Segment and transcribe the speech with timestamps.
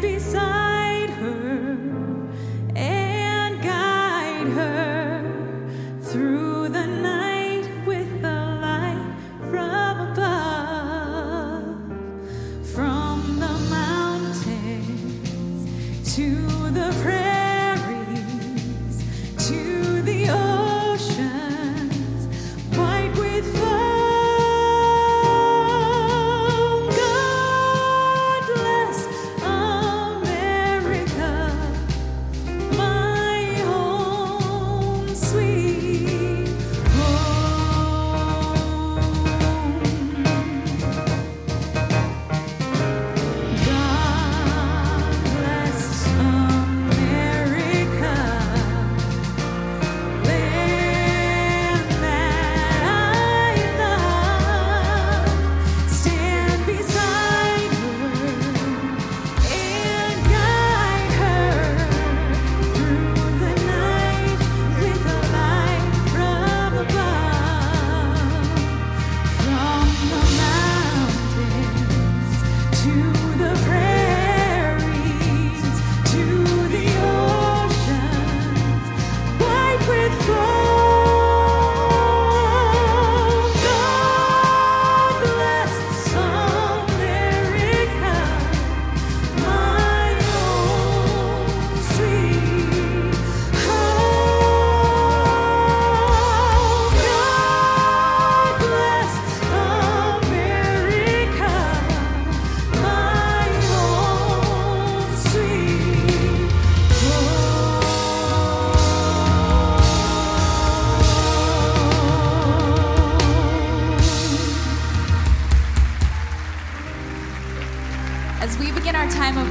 [0.00, 0.55] beside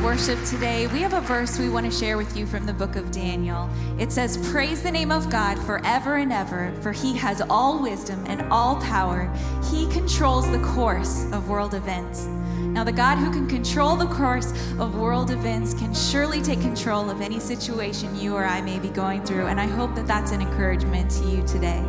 [0.05, 2.95] worship today, we have a verse we want to share with you from the book
[2.95, 3.67] of Daniel.
[3.97, 8.23] It says, Praise the name of God forever and ever, for he has all wisdom
[8.27, 9.33] and all power.
[9.71, 12.25] He controls the course of world events.
[12.25, 17.09] Now, the God who can control the course of world events can surely take control
[17.09, 20.31] of any situation you or I may be going through, and I hope that that's
[20.31, 21.83] an encouragement to you today.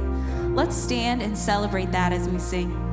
[0.54, 2.86] Let's stand and celebrate that as we sing.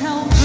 [0.00, 0.37] You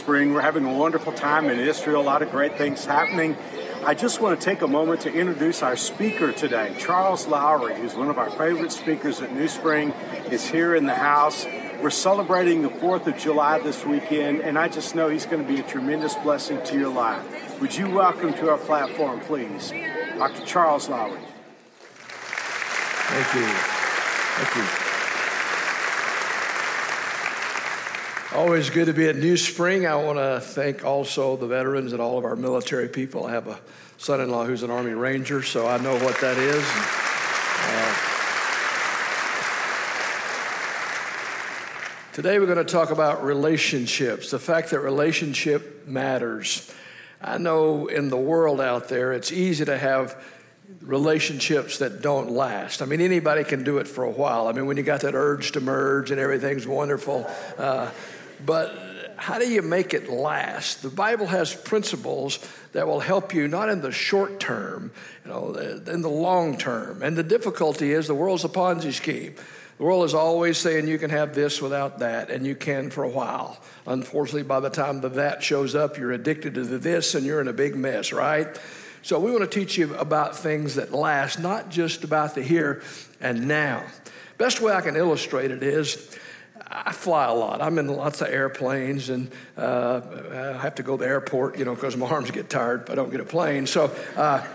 [0.00, 3.36] Spring, we're having a wonderful time in Israel, a lot of great things happening.
[3.84, 6.74] I just want to take a moment to introduce our speaker today.
[6.78, 9.90] Charles Lowry, who's one of our favorite speakers at New Spring,
[10.30, 11.44] is here in the house.
[11.82, 15.48] We're celebrating the 4th of July this weekend, and I just know he's going to
[15.48, 17.60] be a tremendous blessing to your life.
[17.60, 19.70] Would you welcome to our platform, please,
[20.16, 20.46] Dr.
[20.46, 21.20] Charles Lowry?
[23.10, 23.46] Thank you.
[23.52, 24.89] Thank you.
[28.32, 29.86] Always good to be at New Spring.
[29.86, 33.26] I want to thank also the veterans and all of our military people.
[33.26, 33.58] I have a
[33.98, 36.64] son in law who's an Army Ranger, so I know what that is.
[37.66, 38.06] Uh,
[42.12, 46.72] Today we're going to talk about relationships, the fact that relationship matters.
[47.20, 50.22] I know in the world out there it's easy to have
[50.82, 52.80] relationships that don't last.
[52.80, 54.46] I mean, anybody can do it for a while.
[54.46, 57.90] I mean, when you got that urge to merge and everything's wonderful, uh,
[58.44, 60.82] but how do you make it last?
[60.82, 62.38] The Bible has principles
[62.72, 64.92] that will help you not in the short term,
[65.24, 67.02] you know, in the long term.
[67.02, 69.34] And the difficulty is the world's a Ponzi scheme.
[69.76, 73.02] The world is always saying you can have this without that, and you can for
[73.02, 73.58] a while.
[73.86, 77.40] Unfortunately, by the time the that shows up, you're addicted to the this and you're
[77.40, 78.46] in a big mess, right?
[79.02, 82.82] So, we want to teach you about things that last, not just about the here
[83.20, 83.84] and now.
[84.36, 86.18] Best way I can illustrate it is
[86.70, 87.60] I fly a lot.
[87.60, 90.00] I'm in lots of airplanes, and uh,
[90.30, 92.90] I have to go to the airport, you know, because my arms get tired if
[92.90, 93.66] I don't get a plane.
[93.66, 94.46] So, uh,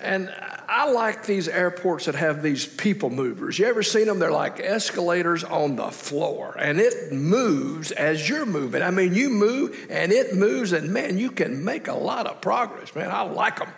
[0.00, 0.30] and
[0.68, 3.58] I like these airports that have these people movers.
[3.58, 4.18] You ever seen them?
[4.18, 8.82] They're like escalators on the floor, and it moves as you're moving.
[8.82, 12.42] I mean, you move and it moves, and man, you can make a lot of
[12.42, 13.10] progress, man.
[13.10, 13.70] I like them.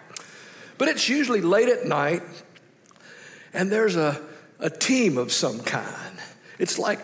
[0.78, 2.22] But it's usually late at night,
[3.52, 4.20] and there's a,
[4.58, 6.18] a team of some kind.
[6.58, 7.00] It's like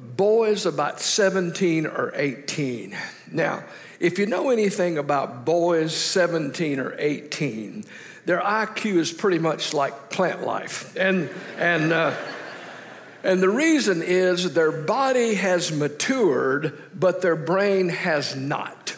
[0.00, 2.96] boys about 17 or 18.
[3.30, 3.64] Now,
[4.00, 7.84] if you know anything about boys 17 or 18,
[8.24, 10.96] their IQ is pretty much like plant life.
[10.96, 12.14] And, and, uh,
[13.22, 18.96] and the reason is their body has matured, but their brain has not.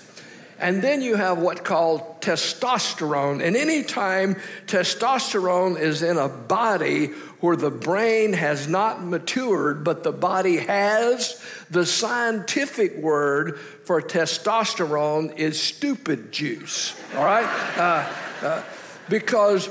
[0.58, 3.44] And then you have what's called testosterone.
[3.44, 7.06] And anytime testosterone is in a body
[7.40, 15.36] where the brain has not matured, but the body has, the scientific word for testosterone
[15.36, 16.94] is stupid juice.
[17.16, 17.44] All right?
[17.76, 18.62] Uh, uh,
[19.08, 19.68] because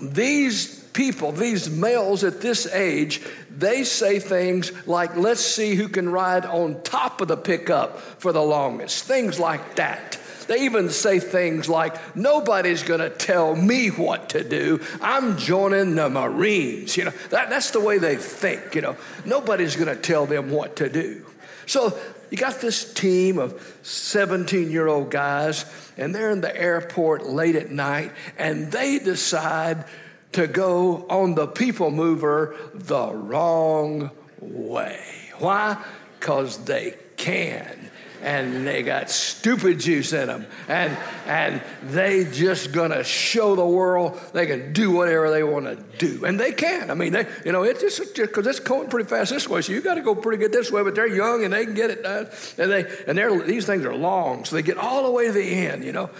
[0.00, 3.22] these people, these males at this age,
[3.58, 8.32] they say things like, let's see who can ride on top of the pickup for
[8.32, 10.18] the longest, things like that.
[10.46, 14.80] They even say things like, nobody's gonna tell me what to do.
[15.02, 16.96] I'm joining the Marines.
[16.96, 18.96] You know, that, that's the way they think, you know.
[19.26, 21.26] Nobody's gonna tell them what to do.
[21.66, 21.98] So
[22.30, 25.64] you got this team of 17 year old guys,
[25.98, 29.84] and they're in the airport late at night, and they decide
[30.32, 35.02] to go on the people mover the wrong way.
[35.38, 35.82] Why?
[36.18, 37.90] Because they can
[38.22, 44.20] and they got stupid juice in them and and they just gonna show the world
[44.32, 46.24] they can do whatever they want to do.
[46.24, 46.90] And they can.
[46.90, 49.62] I mean they you know it's just because it's going pretty fast this way.
[49.62, 51.74] So you got to go pretty good this way but they're young and they can
[51.74, 52.28] get it done.
[52.56, 54.44] And they and they're these things are long.
[54.44, 56.10] So they get all the way to the end you know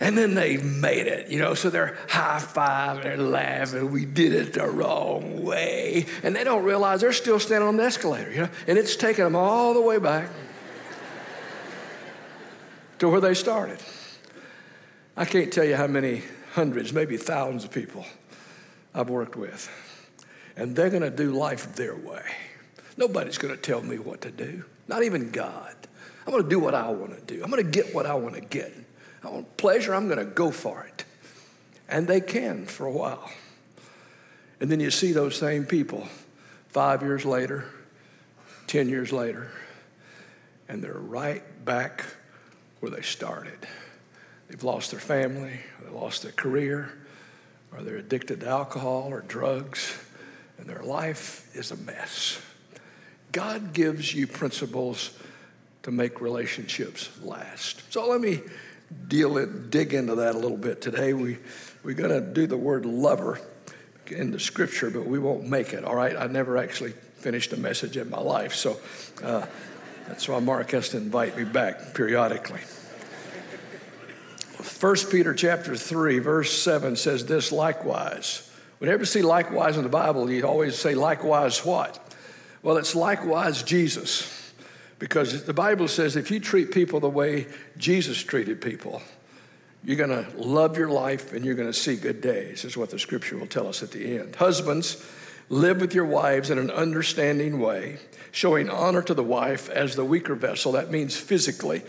[0.00, 4.32] and then they made it, you know, so they're high fiving, they're laughing, we did
[4.32, 6.06] it the wrong way.
[6.22, 9.24] And they don't realize they're still standing on the escalator, you know, and it's taking
[9.24, 10.30] them all the way back
[12.98, 13.78] to where they started.
[15.16, 16.22] I can't tell you how many
[16.54, 18.04] hundreds, maybe thousands of people
[18.94, 19.70] I've worked with.
[20.56, 22.22] And they're going to do life their way.
[22.96, 25.74] Nobody's going to tell me what to do, not even God.
[26.26, 27.42] I'm going to do what I want to do.
[27.44, 28.72] I'm going to get what I want to get.
[29.24, 31.04] I want pleasure, I'm going to go for it.
[31.88, 33.30] And they can for a while.
[34.60, 36.06] And then you see those same people
[36.68, 37.64] five years later,
[38.66, 39.50] 10 years later,
[40.68, 42.04] and they're right back
[42.80, 43.58] where they started.
[44.48, 46.92] They've lost their family, they lost their career,
[47.72, 49.98] or they're addicted to alcohol or drugs,
[50.58, 52.40] and their life is a mess.
[53.32, 55.18] God gives you principles
[55.82, 57.82] to make relationships last.
[57.92, 58.40] So let me
[59.08, 61.12] deal it, dig into that a little bit today.
[61.12, 61.38] We,
[61.82, 63.40] we're going to do the word lover
[64.06, 66.16] in the scripture, but we won't make it, all right?
[66.16, 68.78] I never actually finished a message in my life, so
[69.22, 69.46] uh,
[70.06, 72.60] that's why Mark has to invite me back periodically.
[74.80, 78.50] 1 Peter chapter 3, verse 7 says this likewise.
[78.78, 81.98] Whenever you see likewise in the Bible, you always say likewise what?
[82.62, 84.43] Well, it's likewise Jesus.
[84.98, 89.02] Because the Bible says if you treat people the way Jesus treated people,
[89.84, 92.90] you're going to love your life and you're going to see good days, is what
[92.90, 94.36] the scripture will tell us at the end.
[94.36, 95.04] Husbands,
[95.48, 97.98] live with your wives in an understanding way,
[98.32, 100.72] showing honor to the wife as the weaker vessel.
[100.72, 101.82] That means physically.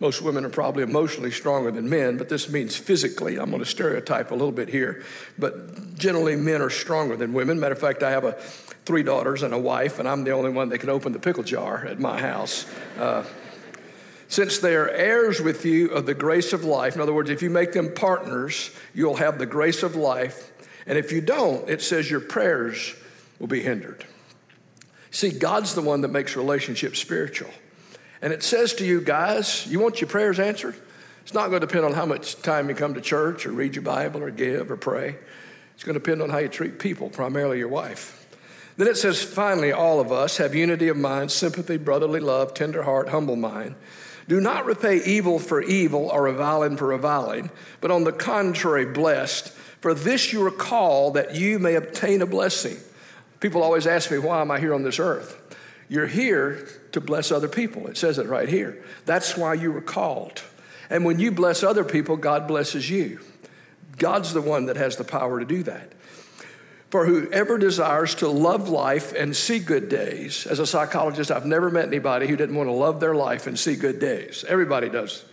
[0.00, 3.38] Most women are probably emotionally stronger than men, but this means physically.
[3.38, 5.04] I'm going to stereotype a little bit here,
[5.38, 7.60] but generally men are stronger than women.
[7.60, 8.32] Matter of fact, I have a,
[8.86, 11.42] three daughters and a wife, and I'm the only one that can open the pickle
[11.42, 12.64] jar at my house.
[12.98, 13.24] Uh,
[14.28, 17.42] since they are heirs with you of the grace of life, in other words, if
[17.42, 20.50] you make them partners, you'll have the grace of life.
[20.86, 22.94] And if you don't, it says your prayers
[23.38, 24.06] will be hindered.
[25.10, 27.50] See, God's the one that makes relationships spiritual.
[28.22, 30.76] And it says to you guys, you want your prayers answered?
[31.22, 33.74] It's not going to depend on how much time you come to church or read
[33.74, 35.16] your Bible or give or pray.
[35.74, 38.16] It's going to depend on how you treat people, primarily your wife.
[38.76, 42.82] Then it says, finally, all of us have unity of mind, sympathy, brotherly love, tender
[42.82, 43.74] heart, humble mind.
[44.28, 49.50] Do not repay evil for evil or reviling for reviling, but on the contrary, blessed.
[49.80, 52.76] For this you are called that you may obtain a blessing.
[53.40, 55.39] People always ask me, why am I here on this earth?
[55.90, 57.88] You're here to bless other people.
[57.88, 58.82] It says it right here.
[59.06, 60.40] That's why you were called.
[60.88, 63.18] And when you bless other people, God blesses you.
[63.98, 65.92] God's the one that has the power to do that.
[66.90, 71.70] For whoever desires to love life and see good days, as a psychologist, I've never
[71.70, 74.44] met anybody who didn't want to love their life and see good days.
[74.48, 75.24] Everybody does.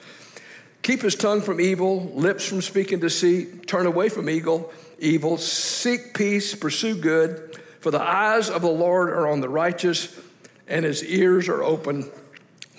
[0.82, 6.16] Keep his tongue from evil, lips from speaking deceit, turn away from evil, evil, seek
[6.16, 7.60] peace, pursue good.
[7.80, 10.20] For the eyes of the Lord are on the righteous,
[10.68, 12.10] and his ears are open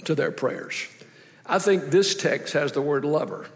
[0.04, 0.86] to their prayers.
[1.46, 3.48] I think this text has the word lover.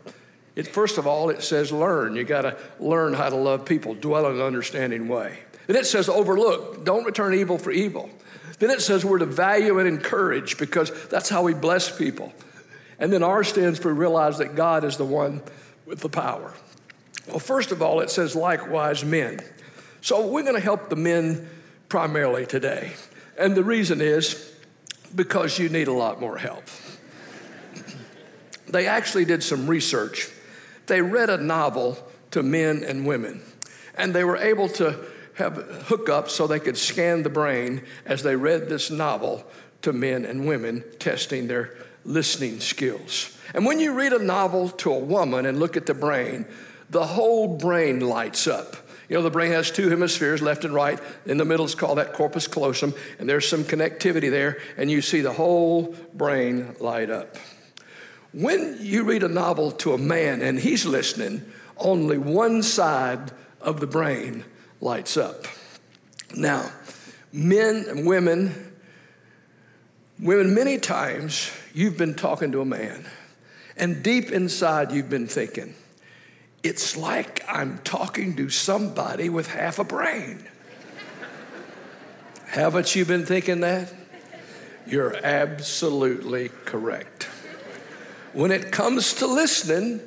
[0.56, 2.16] It, first of all, it says learn.
[2.16, 5.38] You got to learn how to love people, dwell in an understanding way.
[5.66, 8.10] Then it says overlook, don't return evil for evil.
[8.58, 12.32] Then it says we're to value and encourage because that's how we bless people.
[12.98, 15.42] And then R stands for realize that God is the one
[15.86, 16.54] with the power.
[17.26, 19.40] Well, first of all, it says likewise men.
[20.00, 21.48] So we're going to help the men
[21.88, 22.92] primarily today.
[23.38, 24.54] And the reason is
[25.14, 26.64] because you need a lot more help.
[28.68, 30.30] They actually did some research
[30.86, 31.98] they read a novel
[32.32, 33.42] to men and women,
[33.96, 34.98] and they were able to
[35.34, 35.54] have
[35.86, 39.44] hookups so they could scan the brain as they read this novel
[39.82, 43.36] to men and women, testing their listening skills.
[43.54, 46.46] And when you read a novel to a woman and look at the brain,
[46.90, 48.76] the whole brain lights up.
[49.08, 50.98] You know, the brain has two hemispheres, left and right.
[51.26, 55.02] In the middle is called that corpus callosum, and there's some connectivity there, and you
[55.02, 57.36] see the whole brain light up.
[58.32, 61.44] When you read a novel to a man and he's listening,
[61.76, 64.44] only one side of the brain
[64.80, 65.46] lights up.
[66.34, 66.70] Now,
[67.32, 68.72] men and women,
[70.18, 73.04] women, many times you've been talking to a man,
[73.76, 75.74] and deep inside you've been thinking,
[76.62, 80.46] it's like I'm talking to somebody with half a brain.
[82.46, 83.92] Haven't you been thinking that?
[84.86, 87.24] You're absolutely correct.
[88.32, 90.00] When it comes to listening,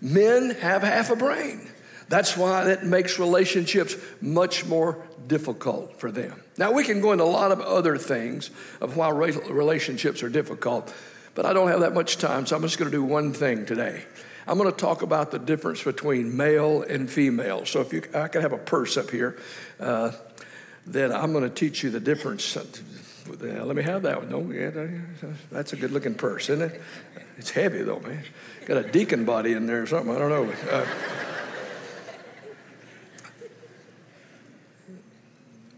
[0.00, 1.68] men have half a brain.
[2.08, 6.42] That's why it makes relationships much more difficult for them.
[6.58, 10.92] Now, we can go into a lot of other things of why relationships are difficult,
[11.34, 13.64] but I don't have that much time, so I'm just going to do one thing
[13.64, 14.04] today.
[14.50, 17.64] I'm going to talk about the difference between male and female.
[17.66, 19.38] So, if you, I could have a purse up here,
[19.78, 20.10] uh,
[20.84, 22.58] then I'm going to teach you the difference.
[23.28, 24.28] Let me have that one.
[24.28, 24.88] No, yeah,
[25.52, 26.82] that's a good looking purse, isn't it?
[27.38, 28.24] It's heavy though, man.
[28.66, 30.12] Got a deacon body in there or something.
[30.12, 30.52] I don't know.
[30.68, 30.86] Uh,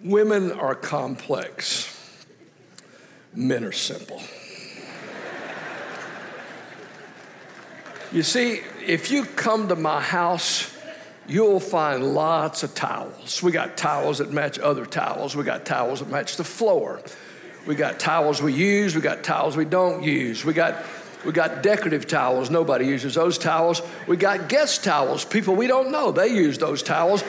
[0.03, 1.95] women are complex.
[3.35, 4.23] Men are simple.
[8.13, 10.71] You see, if you come to my house,
[11.27, 13.43] you'll find lots of towels.
[13.43, 15.35] We got towels that match other towels.
[15.35, 17.01] We got towels that match the floor.
[17.67, 18.95] We got towels we use.
[18.95, 20.45] We got towels we don't use.
[20.45, 20.85] We got
[21.25, 22.51] we got decorative towels.
[22.51, 23.81] Nobody uses those towels.
[24.07, 25.25] We got guest towels.
[25.25, 27.25] People we don't know, they use those towels.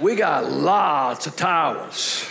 [0.00, 2.28] We got lots of towels.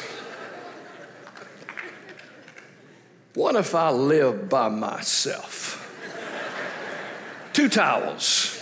[3.34, 5.71] What if I live by myself?
[7.54, 8.58] Two towels.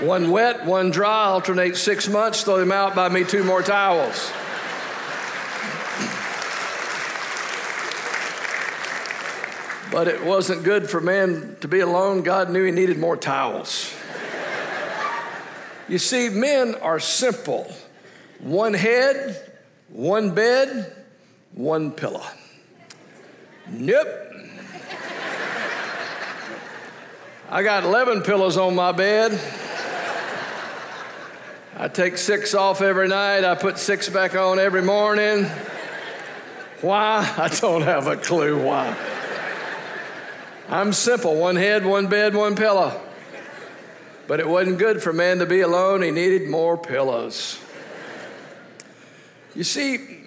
[0.00, 4.32] One wet, one dry, alternate six months, throw them out, buy me two more towels.
[9.90, 12.22] But it wasn't good for man to be alone.
[12.22, 13.92] God knew he needed more towels.
[15.88, 17.70] you see, men are simple
[18.38, 19.52] one head,
[19.88, 20.94] one bed,
[21.52, 22.24] one pillow.
[23.68, 24.29] Nope.
[27.52, 29.32] I got 11 pillows on my bed.
[31.76, 33.42] I take six off every night.
[33.42, 35.46] I put six back on every morning.
[36.80, 37.28] Why?
[37.36, 38.96] I don't have a clue why.
[40.68, 43.00] I'm simple one head, one bed, one pillow.
[44.28, 46.02] But it wasn't good for man to be alone.
[46.02, 47.58] He needed more pillows.
[49.56, 50.20] You see,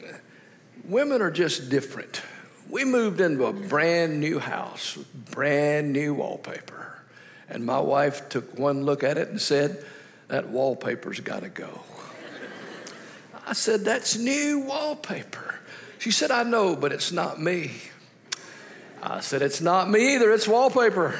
[0.84, 2.22] women are just different.
[2.70, 4.98] We moved into a brand new house
[5.32, 7.03] brand new wallpaper.
[7.50, 9.84] And my wife took one look at it and said,
[10.28, 11.82] That wallpaper's got to go.
[13.46, 15.60] I said, That's new wallpaper.
[16.00, 17.72] She said, I know, but it's not me.
[19.02, 21.20] I said, It's not me either, it's wallpaper.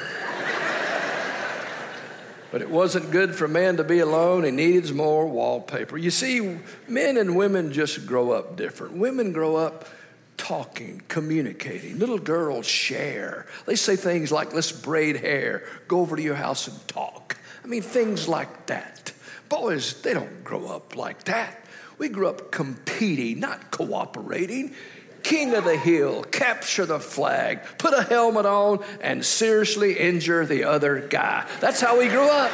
[2.52, 4.44] but it wasn't good for a man to be alone.
[4.44, 5.98] He needs more wallpaper.
[5.98, 6.58] You see,
[6.88, 8.94] men and women just grow up different.
[8.94, 9.86] Women grow up
[10.36, 11.98] talking, communicating.
[11.98, 13.46] Little girls share.
[13.66, 17.36] They say things like, let's braid hair, go over to your house and talk.
[17.62, 19.12] I mean, things like that.
[19.48, 21.64] Boys, they don't grow up like that.
[21.98, 24.74] We grew up competing, not cooperating.
[25.22, 30.64] King of the hill, capture the flag, put a helmet on, and seriously injure the
[30.64, 31.46] other guy.
[31.60, 32.50] That's how we grew up.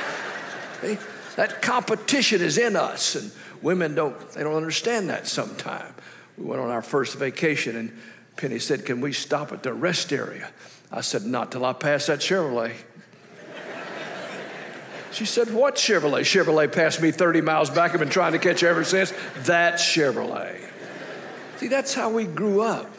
[1.37, 5.95] That competition is in us, and women don't, they don't understand that sometimes.
[6.41, 7.97] We went on our first vacation, and
[8.37, 10.51] Penny said, Can we stop at the rest area?
[10.91, 12.73] I said, Not till I pass that Chevrolet.
[15.13, 16.21] She said, What Chevrolet?
[16.21, 17.93] Chevrolet passed me 30 miles back.
[17.93, 19.13] I've been trying to catch ever since.
[19.41, 20.59] That Chevrolet.
[21.57, 22.91] See, that's how we grew up,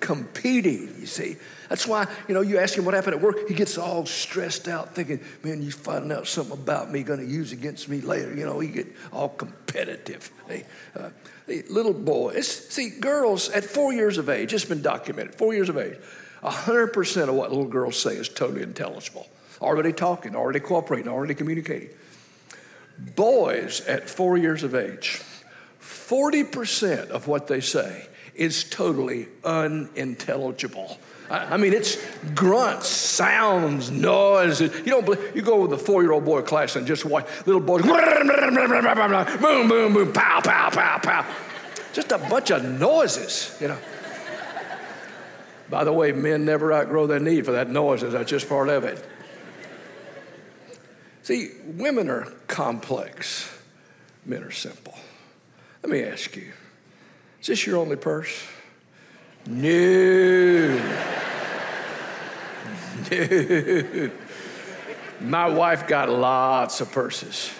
[0.00, 1.36] competing, you see.
[1.68, 4.68] That's why, you know, you ask him what happened at work, he gets all stressed
[4.68, 8.34] out thinking, man, you finding out something about me going to use against me later.
[8.34, 10.30] You know, he get all competitive.
[10.46, 11.10] They, uh,
[11.46, 15.78] little boys, see, girls at four years of age, it's been documented, four years of
[15.78, 15.96] age,
[16.42, 19.26] 100% of what little girls say is totally intelligible.
[19.60, 21.88] Already talking, already cooperating, already communicating.
[23.14, 25.22] Boys at four years of age,
[25.80, 30.98] 40% of what they say is totally unintelligible.
[31.28, 31.98] I mean, it's
[32.34, 34.60] grunts, sounds, noise.
[34.60, 37.60] You don't you go with a four year old boy class and just watch little
[37.60, 37.82] boys,
[39.40, 41.26] boom, boom, boom, pow, pow, pow, pow.
[41.92, 43.78] Just a bunch of noises, you know.
[45.68, 48.12] By the way, men never outgrow their need for that noises.
[48.12, 49.04] That's just part of it.
[51.22, 53.52] See, women are complex,
[54.24, 54.94] men are simple.
[55.82, 56.52] Let me ask you
[57.40, 58.44] is this your only purse?
[59.46, 61.02] No.
[63.08, 64.10] No.
[65.20, 67.52] My wife got lots of purses.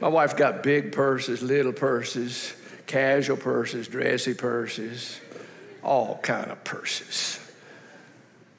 [0.00, 2.54] My wife got big purses, little purses,
[2.86, 5.20] casual purses, dressy purses,
[5.82, 7.40] all kind of purses.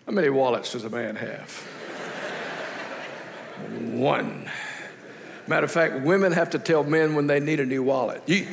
[0.05, 1.51] How many wallets does a man have?
[3.93, 4.49] One.
[5.47, 8.23] Matter of fact, women have to tell men when they need a new wallet.
[8.25, 8.47] You,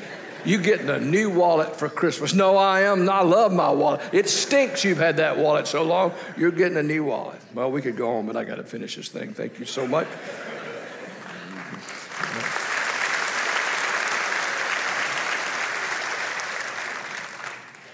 [0.45, 2.35] you getting a new wallet for Christmas?
[2.35, 3.09] No, I am.
[3.09, 4.01] I love my wallet.
[4.13, 6.13] It stinks you've had that wallet so long.
[6.37, 7.41] You're getting a new wallet.
[7.55, 9.35] Well, we could go on, but I got to finish this thing.
[9.35, 10.09] Thank you so much.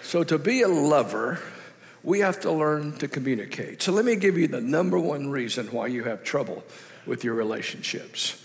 [0.03, 1.39] So, to be a lover,
[2.03, 3.83] we have to learn to communicate.
[3.83, 6.65] So, let me give you the number one reason why you have trouble
[7.05, 8.43] with your relationships.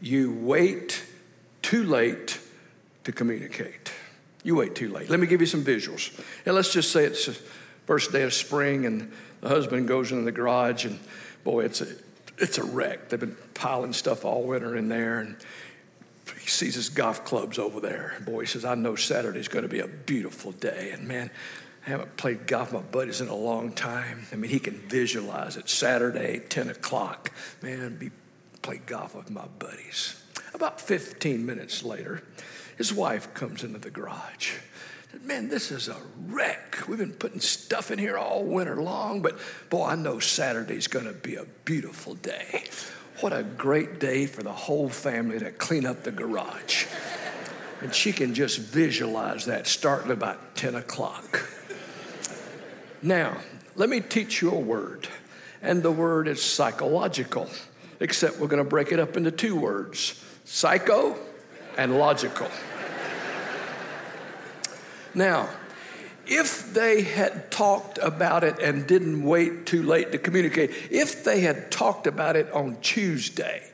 [0.00, 1.04] You wait
[1.62, 2.38] too late
[3.04, 3.92] to communicate.
[4.42, 5.10] You wait too late.
[5.10, 6.18] Let me give you some visuals.
[6.46, 7.36] And let's just say it's the
[7.86, 10.98] first day of spring, and the husband goes into the garage, and
[11.44, 11.86] boy, it's a
[12.40, 13.08] it's a wreck.
[13.08, 15.36] They've been piling stuff all winter in there, and
[16.40, 18.14] he sees his golf clubs over there.
[18.24, 20.90] Boy, he says, I know Saturday's going to be a beautiful day.
[20.92, 21.30] And man,
[21.86, 24.26] I haven't played golf with my buddies in a long time.
[24.32, 25.68] I mean, he can visualize it.
[25.68, 27.30] Saturday, 10 o'clock.
[27.62, 28.10] Man, be
[28.62, 30.22] play golf with my buddies.
[30.52, 32.22] About 15 minutes later,
[32.80, 34.54] his wife comes into the garage.
[35.24, 36.78] Man, this is a wreck.
[36.88, 39.38] We've been putting stuff in here all winter long, but
[39.68, 42.64] boy, I know Saturday's going to be a beautiful day.
[43.20, 46.86] What a great day for the whole family to clean up the garage.
[47.82, 51.46] And she can just visualize that starting about 10 o'clock.
[53.02, 53.36] Now,
[53.76, 55.06] let me teach you a word,
[55.60, 57.50] and the word is psychological,
[58.00, 61.14] except we're going to break it up into two words psycho
[61.76, 62.48] and logical.
[65.14, 65.48] Now,
[66.26, 71.40] if they had talked about it and didn't wait too late to communicate, if they
[71.40, 73.69] had talked about it on Tuesday,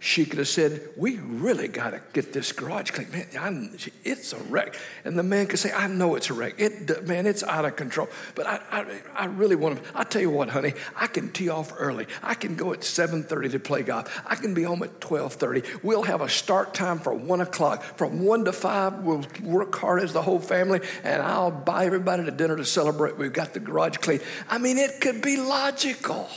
[0.00, 3.10] she could have said, We really got to get this garage clean.
[3.10, 4.78] Man, I'm, it's a wreck.
[5.04, 6.54] And the man could say, I know it's a wreck.
[6.58, 8.08] It, man, it's out of control.
[8.36, 11.48] But I, I, I really want to, I tell you what, honey, I can tee
[11.48, 12.06] off early.
[12.22, 14.22] I can go at 7.30 to play golf.
[14.24, 15.82] I can be home at 12.30.
[15.82, 17.82] We'll have a start time for 1 o'clock.
[17.82, 22.24] From 1 to 5, we'll work hard as the whole family, and I'll buy everybody
[22.24, 23.18] to dinner to celebrate.
[23.18, 24.20] We've got the garage clean.
[24.48, 26.28] I mean, it could be logical.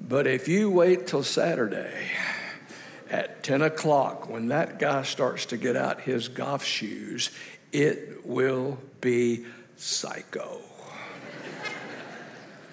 [0.00, 2.08] But if you wait till Saturday
[3.10, 7.30] at 10 o'clock, when that guy starts to get out his golf shoes,
[7.72, 9.44] it will be
[9.76, 10.60] psycho.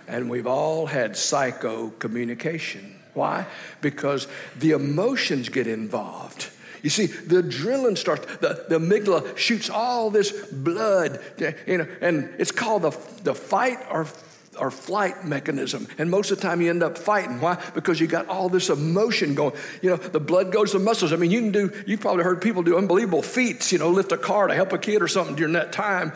[0.07, 2.95] and we've all had psycho communication.
[3.13, 3.45] Why?
[3.81, 6.49] Because the emotions get involved.
[6.83, 11.19] You see, the adrenaline starts, the, the amygdala shoots all this blood,
[11.65, 12.91] you know, and it's called the,
[13.23, 14.07] the fight or
[14.59, 15.87] or flight mechanism.
[15.97, 17.39] And most of the time you end up fighting.
[17.41, 17.61] Why?
[17.73, 19.53] Because you got all this emotion going.
[19.81, 21.13] You know, the blood goes to the muscles.
[21.13, 24.11] I mean, you can do, you've probably heard people do unbelievable feats, you know, lift
[24.11, 26.13] a car to help a kid or something during that time.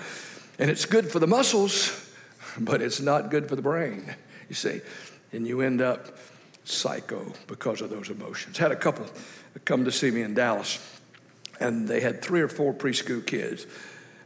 [0.60, 2.10] And it's good for the muscles,
[2.60, 4.16] but it's not good for the brain,
[4.50, 4.82] you see.
[5.34, 6.18] And you end up
[6.64, 8.58] psycho because of those emotions.
[8.58, 9.06] Had a couple
[9.66, 10.80] come to see me in Dallas,
[11.60, 13.66] and they had three or four preschool kids.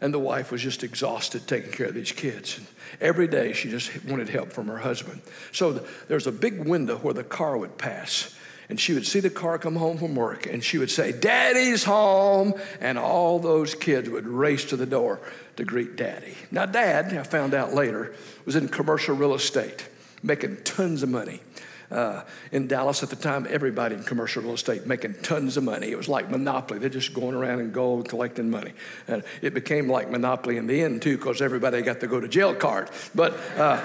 [0.02, 2.58] And the wife was just exhausted taking care of these kids.
[2.58, 2.68] And
[3.00, 5.22] every day she just wanted help from her husband.
[5.52, 8.36] So the, there's a big window where the car would pass.
[8.68, 11.84] And she would see the car come home from work and she would say, Daddy's
[11.84, 12.54] home.
[12.82, 15.22] And all those kids would race to the door
[15.58, 16.36] to greet Daddy.
[16.52, 18.14] Now, Dad, I found out later,
[18.46, 19.88] was in commercial real estate,
[20.24, 21.42] making tons of money.
[21.92, 25.92] Uh, in Dallas at the time, everybody in commercial real estate making tons of money.
[25.92, 26.80] It was like monopoly.
[26.80, 28.74] They're just going around and gold collecting money.
[29.08, 32.28] And it became like monopoly in the end, too, because everybody got to go to
[32.28, 32.90] jail card.
[33.14, 33.84] But uh,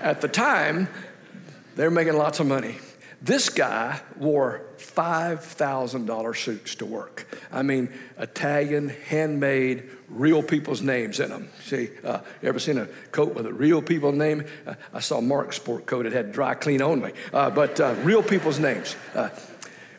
[0.00, 0.88] at the time,
[1.76, 2.76] they're making lots of money.
[3.24, 7.26] This guy wore $5,000 suits to work.
[7.50, 11.48] I mean, Italian, handmade, real people's names in them.
[11.62, 14.44] See, uh, you ever seen a coat with a real people name?
[14.66, 18.22] Uh, I saw Mark's sport coat, it had dry clean only, uh, but uh, real
[18.22, 18.94] people's names.
[19.14, 19.30] Uh,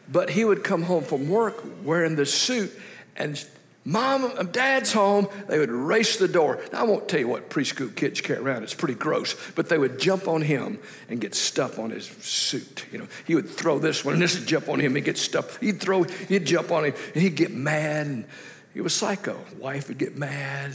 [0.07, 2.71] but he would come home from work wearing this suit
[3.15, 3.43] and
[3.87, 5.27] Mom, uh, Dad's home.
[5.47, 6.59] They would race the door.
[6.73, 8.63] Now, I won't tell you what preschool kids carry around.
[8.63, 9.35] It's pretty gross.
[9.51, 12.87] But they would jump on him and get stuff on his suit.
[12.91, 14.95] You know, he would throw this one, and this would jump on him.
[14.95, 15.57] He'd get stuff.
[15.57, 16.01] He'd throw.
[16.03, 18.07] He'd jump on him, and he'd get mad.
[18.07, 18.25] And
[18.73, 19.39] he was psycho.
[19.59, 20.73] Wife would get mad.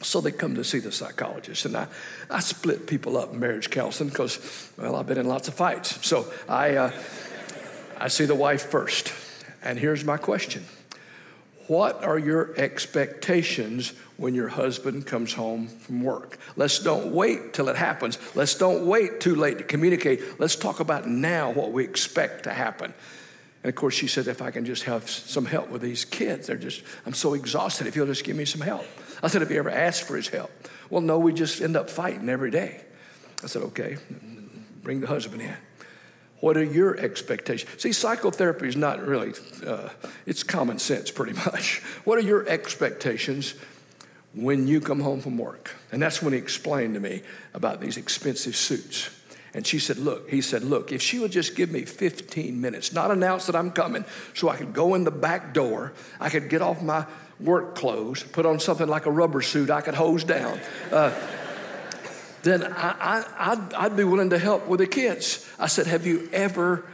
[0.00, 1.86] So they come to see the psychologist, and I,
[2.30, 6.06] I split people up in marriage counseling because, well, I've been in lots of fights.
[6.06, 6.92] So I, uh,
[7.96, 9.12] I see the wife first,
[9.62, 10.64] and here's my question
[11.68, 16.38] what are your expectations when your husband comes home from work?
[16.56, 18.18] Let's don't wait till it happens.
[18.34, 20.40] Let's don't wait too late to communicate.
[20.40, 22.92] Let's talk about now what we expect to happen.
[23.62, 26.46] And of course, she said, if I can just have some help with these kids,
[26.46, 27.86] they're just, I'm so exhausted.
[27.86, 28.86] If you'll just give me some help.
[29.22, 30.50] I said, have you ever asked for his help?
[30.90, 32.82] Well, no, we just end up fighting every day.
[33.42, 33.98] I said, okay,
[34.82, 35.56] bring the husband in.
[36.40, 37.70] What are your expectations?
[37.82, 39.32] See, psychotherapy is not really,
[39.66, 39.88] uh,
[40.26, 41.82] it's common sense pretty much.
[42.04, 43.54] What are your expectations
[44.34, 45.74] when you come home from work?
[45.90, 47.22] And that's when he explained to me
[47.54, 49.10] about these expensive suits.
[49.54, 52.92] And she said, Look, he said, Look, if she would just give me 15 minutes,
[52.92, 56.48] not announce that I'm coming, so I could go in the back door, I could
[56.48, 57.06] get off my
[57.40, 60.60] work clothes, put on something like a rubber suit I could hose down.
[60.92, 61.12] Uh,
[62.42, 65.48] then I, I, I'd, I'd be willing to help with the kids.
[65.58, 66.84] I said, Have you ever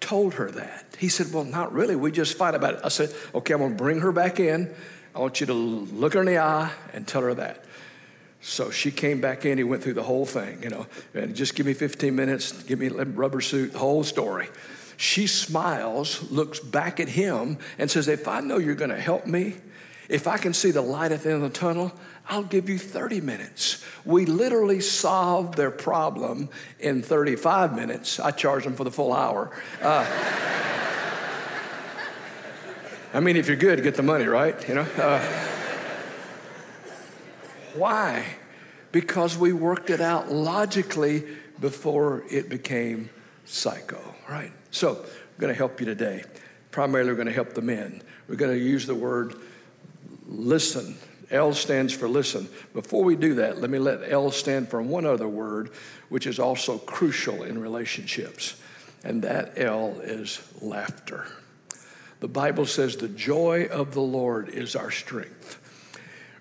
[0.00, 0.96] told her that?
[0.98, 1.96] He said, Well, not really.
[1.96, 2.80] We just fight about it.
[2.84, 4.74] I said, Okay, I'm going to bring her back in.
[5.14, 7.64] I want you to look her in the eye and tell her that.
[8.40, 9.58] So she came back in.
[9.58, 12.78] He went through the whole thing, you know, and just give me 15 minutes, give
[12.78, 14.48] me a rubber suit, the whole story.
[14.96, 19.26] She smiles, looks back at him, and says, If I know you're going to help
[19.26, 19.56] me,
[20.08, 21.92] if I can see the light at the end of the tunnel,
[22.28, 23.84] I'll give you 30 minutes.
[24.04, 28.18] We literally solved their problem in 35 minutes.
[28.18, 29.50] I charge them for the full hour.
[29.82, 30.06] Uh,
[33.12, 34.68] I mean, if you're good, get the money, right?
[34.68, 34.86] You know.
[34.96, 35.20] Uh,
[37.74, 38.24] why?
[38.92, 41.24] Because we worked it out logically
[41.60, 43.10] before it became
[43.44, 44.52] psycho, right?
[44.70, 46.24] So, I'm going to help you today.
[46.70, 48.02] Primarily, we're going to help the men.
[48.28, 49.36] We're going to use the word
[50.28, 50.96] listen.
[51.30, 52.48] L stands for listen.
[52.72, 55.70] Before we do that, let me let L stand for one other word,
[56.08, 58.60] which is also crucial in relationships,
[59.04, 61.26] and that L is laughter.
[62.20, 65.58] The Bible says the joy of the Lord is our strength.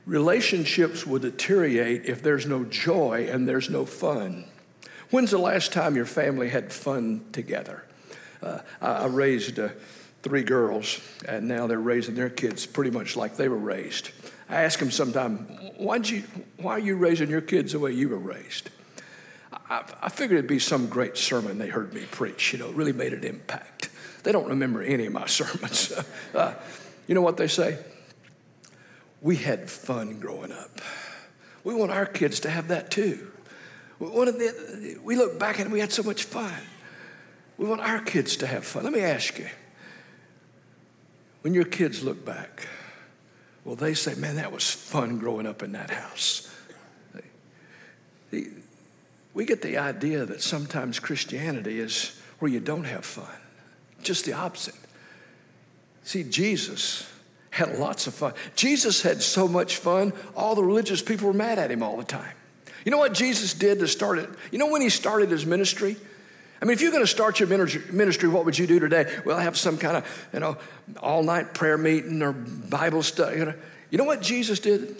[0.05, 4.45] Relationships will deteriorate if there's no joy and there's no fun.
[5.09, 7.83] When's the last time your family had fun together?
[8.41, 9.69] Uh, I, I raised uh,
[10.27, 14.11] three girls, and now they're raising their kids pretty much like they were raised.
[14.49, 16.23] I ask them sometimes, why'd you,
[16.57, 18.69] why are you raising your kids the way you were raised?
[19.69, 22.53] I, I figured it'd be some great sermon they heard me preach.
[22.53, 23.89] You know, really made an impact.
[24.23, 25.93] They don't remember any of my sermons.
[26.33, 26.53] Uh,
[27.07, 27.77] you know what they say?
[29.21, 30.81] We had fun growing up.
[31.63, 33.31] We want our kids to have that too.
[33.99, 36.53] The, we look back and we had so much fun.
[37.57, 38.83] We want our kids to have fun.
[38.83, 39.47] Let me ask you
[41.47, 42.67] when your kids look back,
[43.63, 46.53] will they say, Man, that was fun growing up in that house?
[49.33, 53.33] We get the idea that sometimes Christianity is where you don't have fun,
[54.03, 54.75] just the opposite.
[56.03, 57.09] See, Jesus
[57.51, 58.33] had lots of fun.
[58.57, 62.03] Jesus had so much fun, all the religious people were mad at him all the
[62.03, 62.33] time.
[62.83, 64.29] You know what Jesus did to start it?
[64.51, 65.95] You know when he started his ministry?
[66.61, 69.19] I mean, if you're going to start your ministry, what would you do today?
[69.25, 70.57] Well, have some kind of, you know,
[70.99, 73.39] all night prayer meeting or Bible study.
[73.39, 73.53] You know,
[73.91, 74.95] you know what Jesus did?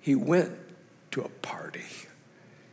[0.00, 0.52] He went
[1.12, 1.82] to a party.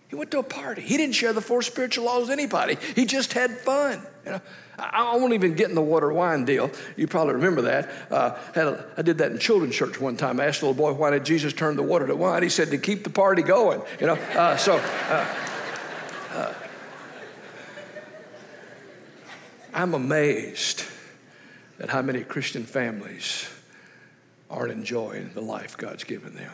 [0.08, 0.82] He went to a party.
[0.82, 2.78] He didn't share the four spiritual laws with anybody.
[2.96, 4.06] He just had fun.
[4.26, 4.42] You know,
[4.78, 6.70] I, won't even get in the water wine deal.
[6.98, 7.90] You probably remember that.
[8.12, 10.40] Uh, a, I did that in children's church one time.
[10.40, 12.44] I asked a little boy, why did Jesus turn the water to wine?
[12.44, 13.82] He said, to keep the party going.
[14.00, 14.78] You know, uh, so.
[14.78, 15.36] Uh,
[16.34, 16.54] uh
[19.74, 20.84] I'm amazed
[21.80, 23.50] at how many Christian families
[24.50, 26.52] aren't enjoying the life God's given them.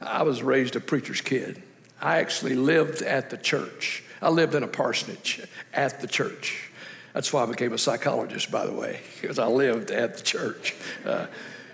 [0.00, 1.62] I was raised a preacher's kid.
[2.00, 4.04] I actually lived at the church.
[4.20, 6.70] I lived in a parsonage at the church.
[7.14, 10.74] That's why I became a psychologist, by the way, because I lived at the church.
[11.06, 11.26] Uh,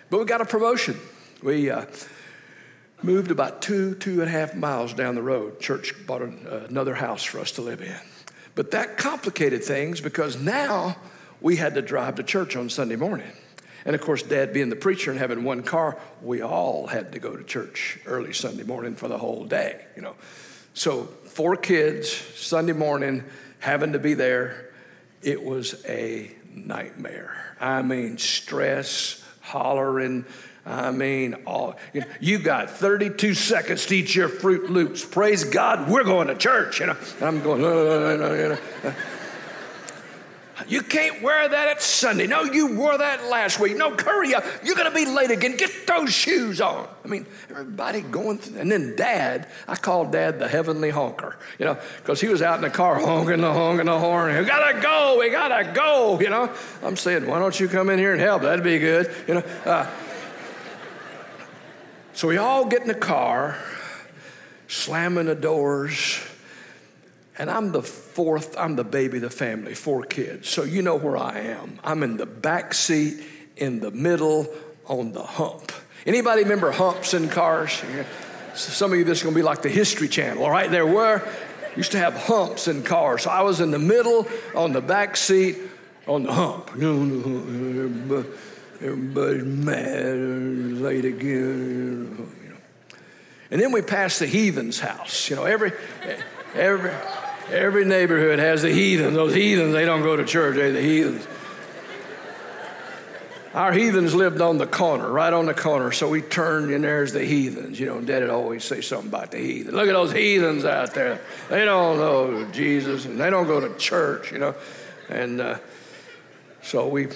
[0.09, 0.97] but we got a promotion.
[1.43, 1.87] We uh,
[3.03, 5.59] moved about two, two and a half miles down the road.
[5.59, 7.99] Church bought an, uh, another house for us to live in.
[8.55, 10.97] But that complicated things because now
[11.41, 13.33] we had to drive to church on Sunday morning.
[13.85, 17.19] And of course, dad being the preacher and having one car, we all had to
[17.19, 20.15] go to church early Sunday morning for the whole day, you know.
[20.75, 23.25] So, four kids, Sunday morning,
[23.59, 24.71] having to be there,
[25.23, 27.57] it was a nightmare.
[27.61, 30.25] I mean, stress, hollering,
[30.65, 35.05] I mean, all, you, you got 32 seconds to eat your Fruit Loops.
[35.05, 36.81] Praise God, we're going to church.
[36.81, 38.59] You know, and I'm going, you.
[40.69, 42.27] You can't wear that at Sunday.
[42.27, 43.77] No, you wore that last week.
[43.77, 44.45] No, hurry up.
[44.65, 45.57] You're going to be late again.
[45.57, 46.89] Get those shoes on.
[47.05, 48.61] I mean, everybody going through.
[48.61, 52.57] And then dad, I called dad the heavenly honker, you know, because he was out
[52.57, 54.37] in the car honking the honking the horn.
[54.37, 55.17] We got to go.
[55.19, 56.53] We got to go, you know.
[56.83, 58.43] I'm saying, why don't you come in here and help?
[58.43, 59.45] That'd be good, you know.
[59.65, 59.91] Uh,
[62.13, 63.57] so we all get in the car,
[64.69, 66.21] slamming the doors,
[67.39, 70.49] and I'm the fourth, I'm the baby of the family, four kids.
[70.49, 71.81] So you know where I am.
[71.83, 73.23] I'm in the back seat,
[73.57, 74.47] in the middle,
[74.87, 75.73] on the hump.
[76.05, 77.83] Anybody remember humps in cars?
[78.55, 80.71] Some of you, this is going to be like the History Channel, all right?
[80.71, 81.27] There were,
[81.77, 83.23] used to have humps in cars.
[83.23, 85.59] So I was in the middle, on the back seat,
[86.07, 86.71] on the hump.
[88.83, 90.17] Everybody's mad,
[90.83, 92.29] late again.
[92.43, 92.57] You know.
[93.53, 95.31] And then we passed the heathen's house.
[95.31, 95.73] You know, every,
[96.55, 96.91] every,
[97.49, 99.15] every neighborhood has the heathen.
[99.15, 101.27] Those heathens, they don't go to church, they the heathens.
[103.55, 105.93] Our heathens lived on the corner, right on the corner.
[105.93, 107.79] So we turned, and there's the heathens.
[107.79, 109.75] You know, Dad would always say something about the heathens.
[109.75, 111.21] Look at those heathens out there.
[111.51, 114.55] They don't know Jesus, and they don't go to church, you know.
[115.11, 115.59] And uh,
[116.63, 117.09] so we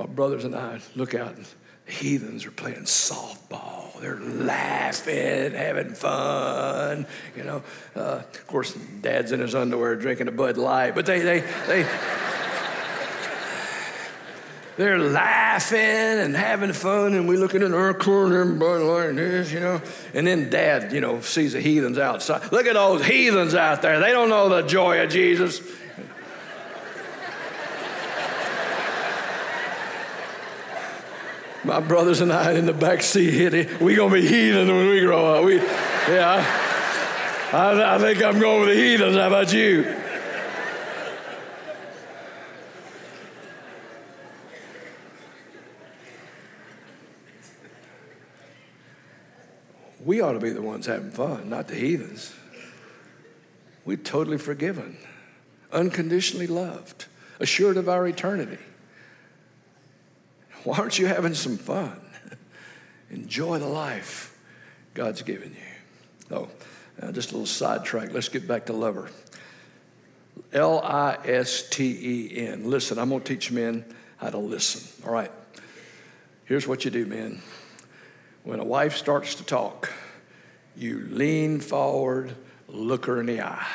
[0.00, 1.44] my brothers and I look out and
[1.84, 4.00] the heathens are playing softball.
[4.00, 7.06] They're laughing, having fun.
[7.36, 7.62] You know,
[7.94, 8.72] uh, of course,
[9.02, 11.86] dad's in his underwear drinking a Bud Light, but they, they, they,
[14.78, 19.52] they're laughing and having fun, and we looking in our corner, and Bud Light this,
[19.52, 19.82] you know.
[20.14, 22.50] And then dad, you know, sees the heathens outside.
[22.52, 24.00] Look at those heathens out there.
[24.00, 25.60] They don't know the joy of Jesus.
[31.64, 35.34] My brothers and I in the back seat, We're gonna be heathens when we grow
[35.34, 35.44] up.
[35.44, 36.44] We, yeah,
[37.52, 39.16] I, I think I'm going with the heathens.
[39.16, 39.96] How about you?
[50.02, 52.34] We ought to be the ones having fun, not the heathens.
[53.84, 54.96] We're totally forgiven,
[55.72, 57.04] unconditionally loved,
[57.38, 58.58] assured of our eternity.
[60.64, 62.00] Why aren't you having some fun?
[63.10, 64.38] Enjoy the life
[64.94, 66.36] God's given you.
[66.36, 66.48] Oh,
[67.00, 68.12] uh, just a little sidetrack.
[68.12, 69.10] Let's get back to Lover.
[70.52, 72.70] L I S T E N.
[72.70, 73.84] Listen, I'm going to teach men
[74.16, 75.04] how to listen.
[75.06, 75.30] All right.
[76.44, 77.40] Here's what you do, men.
[78.42, 79.92] When a wife starts to talk,
[80.76, 82.34] you lean forward,
[82.68, 83.66] look her in the eye.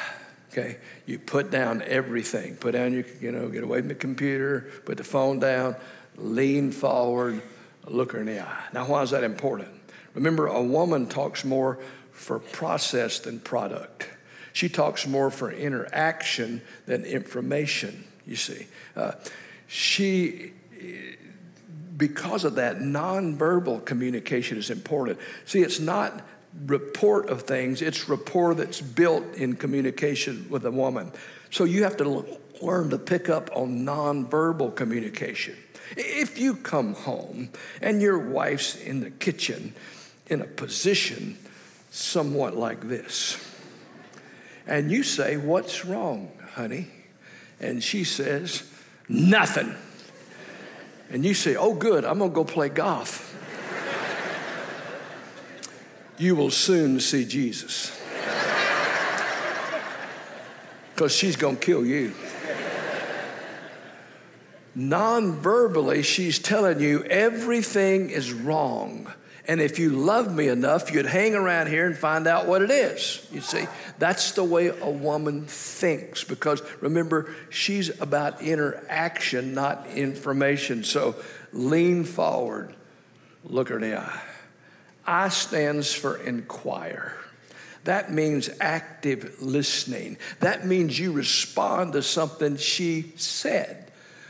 [0.51, 0.77] Okay?
[1.05, 2.55] You put down everything.
[2.55, 5.75] Put down your, you know, get away from the computer, put the phone down,
[6.17, 7.41] lean forward,
[7.87, 8.63] look her in the eye.
[8.73, 9.69] Now, why is that important?
[10.13, 11.79] Remember, a woman talks more
[12.11, 14.09] for process than product.
[14.53, 18.67] She talks more for interaction than information, you see.
[18.95, 19.11] Uh,
[19.67, 20.53] she,
[21.97, 25.19] because of that, nonverbal communication is important.
[25.43, 26.21] See, it's not
[26.65, 31.11] report of things, it's rapport that's built in communication with a woman.
[31.49, 32.25] So you have to
[32.61, 35.57] learn to pick up on nonverbal communication.
[35.95, 37.49] If you come home
[37.81, 39.73] and your wife's in the kitchen
[40.27, 41.37] in a position
[41.91, 43.37] somewhat like this,
[44.67, 46.87] and you say, What's wrong, honey?
[47.59, 48.63] And she says,
[49.07, 49.75] Nothing.
[51.11, 53.31] And you say, Oh, good, I'm gonna go play golf.
[56.17, 57.91] you will soon see Jesus.
[60.93, 62.13] Because she's gonna kill you.
[64.75, 69.11] Non verbally, she's telling you everything is wrong.
[69.47, 72.71] And if you love me enough, you'd hang around here and find out what it
[72.71, 73.25] is.
[73.31, 73.67] You see,
[73.99, 80.83] that's the way a woman thinks because remember, she's about interaction, not information.
[80.83, 81.15] So
[81.53, 82.75] lean forward,
[83.43, 84.21] look her in the eye.
[85.05, 87.15] I stands for inquire.
[87.83, 90.17] That means active listening.
[90.39, 93.84] That means you respond to something she said.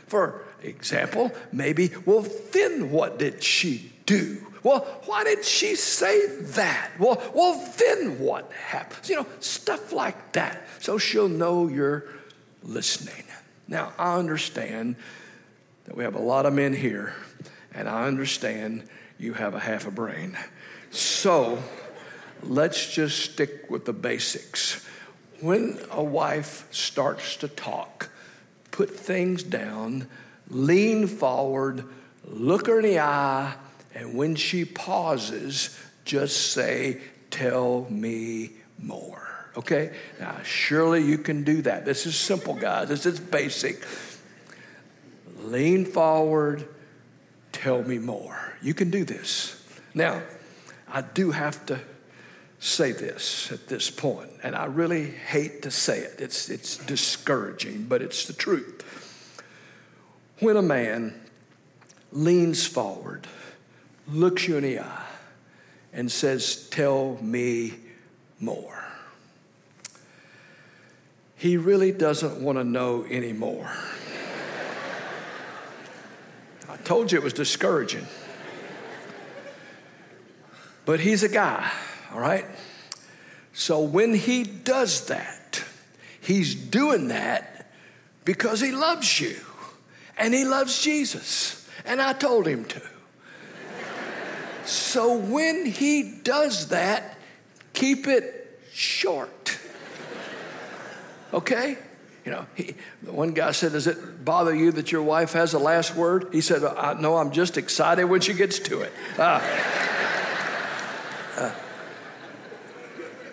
[0.06, 4.46] For example, maybe, well, then what did she do?
[4.62, 6.90] Well, why did she say that?
[6.98, 9.08] Well, well, then what happens?
[9.08, 10.66] You know, stuff like that.
[10.80, 12.04] So she'll know you're
[12.62, 13.24] listening.
[13.68, 14.96] Now, I understand
[15.84, 17.14] that we have a lot of men here,
[17.72, 18.84] and I understand
[19.18, 20.36] you have a half a brain.
[20.90, 21.62] So
[22.42, 24.84] let's just stick with the basics.
[25.40, 28.10] When a wife starts to talk,
[28.76, 30.06] put things down,
[30.50, 31.82] lean forward,
[32.26, 33.54] look her in the eye,
[33.94, 37.00] and when she pauses, just say,
[37.30, 39.50] Tell me more.
[39.56, 39.92] Okay?
[40.20, 41.84] Now, surely you can do that.
[41.84, 42.88] This is simple, guys.
[42.88, 43.84] This is basic.
[45.40, 46.68] Lean forward,
[47.52, 48.54] tell me more.
[48.62, 49.62] You can do this.
[49.94, 50.22] Now,
[50.88, 51.80] I do have to
[52.66, 56.16] say this at this point, and I really hate to say it.
[56.18, 58.82] It's, it's discouraging, but it's the truth.
[60.40, 61.14] When a man
[62.12, 63.26] leans forward,
[64.08, 65.06] looks you in the eye,
[65.92, 67.74] and says, Tell me
[68.40, 68.84] more.
[71.36, 73.70] He really doesn't want to know anymore.
[76.68, 78.06] I told you it was discouraging.
[80.84, 81.70] But he's a guy,
[82.16, 82.46] all right?
[83.52, 85.62] So when he does that,
[86.18, 87.70] he's doing that
[88.24, 89.36] because he loves you
[90.16, 91.68] and he loves Jesus.
[91.84, 92.82] And I told him to.
[94.64, 97.18] So when he does that,
[97.74, 99.58] keep it short.
[101.34, 101.76] Okay?
[102.24, 105.58] You know, he, one guy said, Does it bother you that your wife has the
[105.58, 106.30] last word?
[106.32, 108.92] He said, I, No, I'm just excited when she gets to it.
[109.18, 109.40] Uh,
[111.36, 111.52] uh,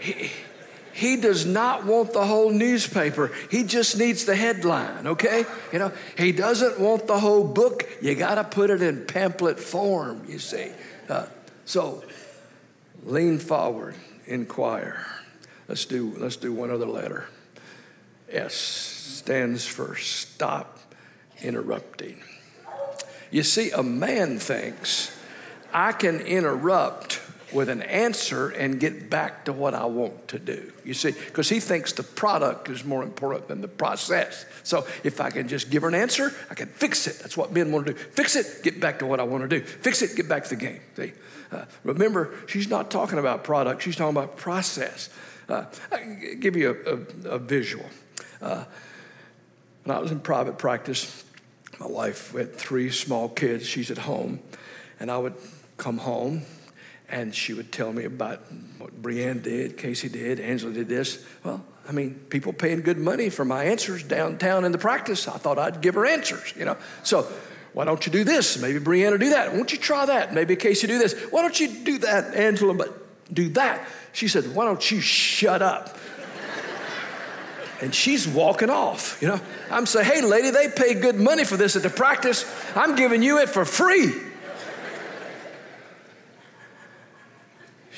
[0.03, 3.31] he, does not want the whole newspaper.
[3.49, 5.45] He just needs the headline, okay?
[5.71, 7.87] You know, he doesn't want the whole book.
[8.01, 10.71] You got to put it in pamphlet form, you see.
[11.07, 11.27] Uh,
[11.65, 12.03] so,
[13.03, 13.95] lean forward,
[14.27, 15.05] inquire.
[15.67, 17.27] Let's do, let's do one other letter.
[18.29, 20.79] S stands for stop
[21.41, 22.21] interrupting.
[23.31, 25.17] You see, a man thinks
[25.73, 27.21] I can interrupt
[27.53, 30.71] with an answer and get back to what I want to do.
[30.83, 34.45] You see, because he thinks the product is more important than the process.
[34.63, 37.19] So if I can just give her an answer, I can fix it.
[37.19, 37.99] That's what men want to do.
[37.99, 39.65] Fix it, get back to what I want to do.
[39.65, 40.81] Fix it, get back to the game.
[40.95, 41.13] See?
[41.51, 45.09] Uh, remember, she's not talking about product, she's talking about process.
[45.47, 47.85] Uh, I give you a, a, a visual.
[48.41, 48.63] Uh,
[49.83, 51.23] when I was in private practice,
[51.79, 53.65] my wife had three small kids.
[53.65, 54.39] She's at home.
[54.99, 55.35] And I would
[55.77, 56.43] come home
[57.13, 58.41] and she would tell me about
[58.79, 61.23] what Brienne did, Casey did, Angela did this.
[61.43, 65.27] Well, I mean, people paying good money for my answers downtown in the practice.
[65.27, 66.75] I thought I'd give her answers, you know.
[67.03, 67.31] So
[67.73, 68.59] why don't you do this?
[68.59, 69.51] Maybe Brianna do that.
[69.51, 70.33] Why don't you try that?
[70.33, 71.13] Maybe Casey do this.
[71.29, 72.73] Why don't you do that, Angela?
[72.73, 73.87] But do that.
[74.11, 75.95] She said, Why don't you shut up?
[77.79, 79.41] And she's walking off, you know.
[79.69, 82.49] I'm saying, hey, lady, they pay good money for this at the practice.
[82.77, 84.13] I'm giving you it for free.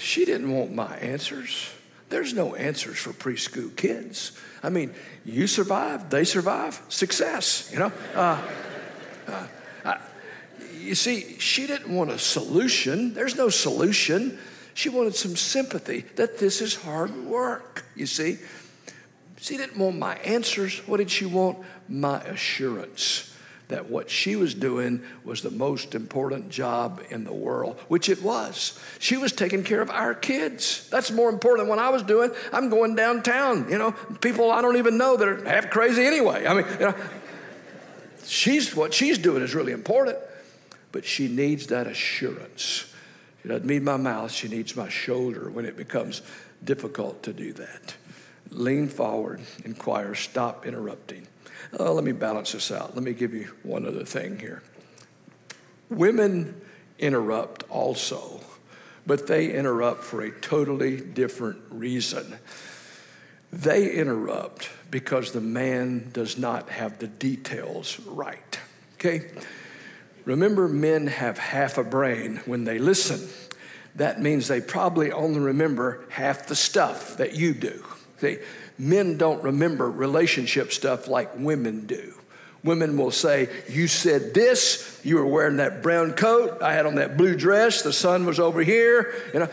[0.05, 1.67] She didn't want my answers.
[2.09, 4.39] There's no answers for preschool kids.
[4.61, 4.93] I mean,
[5.25, 7.91] you survive, they survive, success, you know?
[8.13, 8.39] Uh,
[9.83, 9.97] uh,
[10.77, 13.15] you see, she didn't want a solution.
[13.15, 14.37] There's no solution.
[14.75, 18.37] She wanted some sympathy that this is hard work, you see?
[19.37, 20.87] She didn't want my answers.
[20.87, 21.57] What did she want?
[21.89, 23.34] My assurance
[23.67, 28.21] that what she was doing was the most important job in the world, which it
[28.21, 28.79] was.
[28.99, 30.87] She was taking care of our kids.
[30.89, 32.31] That's more important than what I was doing.
[32.53, 33.91] I'm going downtown, you know,
[34.21, 36.45] people I don't even know that are half crazy anyway.
[36.45, 36.95] I mean, you know,
[38.25, 40.17] she's what she's doing is really important,
[40.91, 42.91] but she needs that assurance.
[43.41, 46.21] She doesn't need my mouth, she needs my shoulder when it becomes
[46.63, 47.95] difficult to do that.
[48.49, 51.27] Lean forward, inquire, stop interrupting.
[51.79, 52.95] Oh, let me balance this out.
[52.95, 54.63] Let me give you one other thing here.
[55.89, 56.61] Women
[56.99, 58.41] interrupt also,
[59.05, 62.37] but they interrupt for a totally different reason.
[63.51, 68.59] They interrupt because the man does not have the details right.
[68.95, 69.31] Okay?
[70.25, 73.29] Remember, men have half a brain when they listen.
[73.95, 77.83] That means they probably only remember half the stuff that you do.
[78.19, 78.39] See,
[78.77, 82.13] men don't remember relationship stuff like women do.
[82.63, 86.95] Women will say, You said this, you were wearing that brown coat, I had on
[86.95, 89.49] that blue dress, the sun was over here, you know.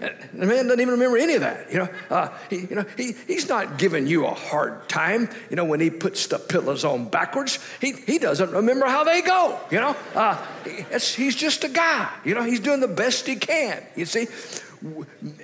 [0.00, 1.70] The man doesn't even remember any of that.
[1.70, 5.28] You know, uh, he, you know he, he's not giving you a hard time.
[5.50, 9.20] You know, when he puts the pillows on backwards, he, he doesn't remember how they
[9.20, 9.60] go.
[9.70, 12.10] You know, uh, he, he's just a guy.
[12.24, 13.82] You know, he's doing the best he can.
[13.94, 14.28] You see,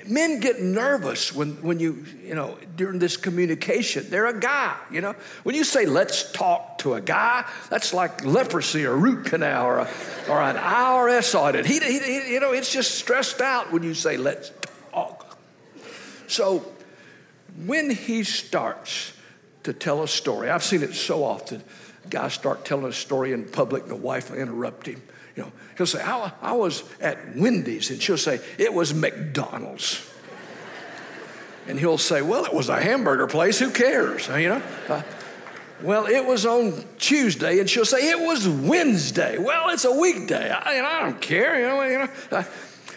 [0.06, 4.06] men get nervous when, when you, you know, during this communication.
[4.08, 5.14] They're a guy, you know.
[5.42, 9.78] When you say, let's talk to a guy, that's like leprosy or root canal or,
[9.78, 9.88] a,
[10.28, 11.66] or an IRS audit.
[11.66, 14.52] He, he, he, you know, it's just stressed out when you say, let's
[14.92, 15.38] talk.
[16.28, 16.64] So
[17.64, 19.12] when he starts
[19.64, 21.62] to tell a story, I've seen it so often.
[22.08, 25.02] Guys start telling a story in public, and the wife will interrupt him.
[25.36, 30.10] You know, he'll say, I, I was at Wendy's, and she'll say, it was McDonald's.
[31.68, 34.28] and he'll say, well, it was a hamburger place, who cares?
[34.28, 34.62] You know?
[34.88, 35.02] Uh,
[35.82, 39.36] well, it was on Tuesday, and she'll say, it was Wednesday.
[39.36, 40.50] Well, it's a weekday.
[40.50, 41.82] I, I don't care, you know.
[41.82, 42.08] You know?
[42.38, 42.44] Uh,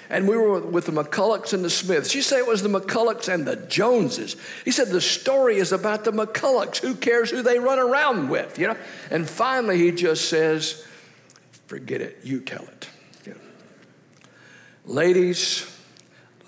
[0.10, 2.10] and we were with the McCullochs and the Smiths.
[2.10, 4.38] She said it was the McCullochs and the Joneses.
[4.66, 6.78] He said the story is about the McCullochs.
[6.78, 8.78] Who cares who they run around with, you know?
[9.12, 10.86] And finally, he just says,
[11.70, 12.90] forget it, you tell it.
[13.28, 13.36] Know.
[14.86, 15.80] Ladies,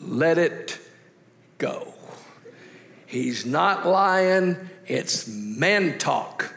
[0.01, 0.80] let it
[1.59, 1.93] go.
[3.05, 4.57] He's not lying,
[4.88, 6.51] it's man talk.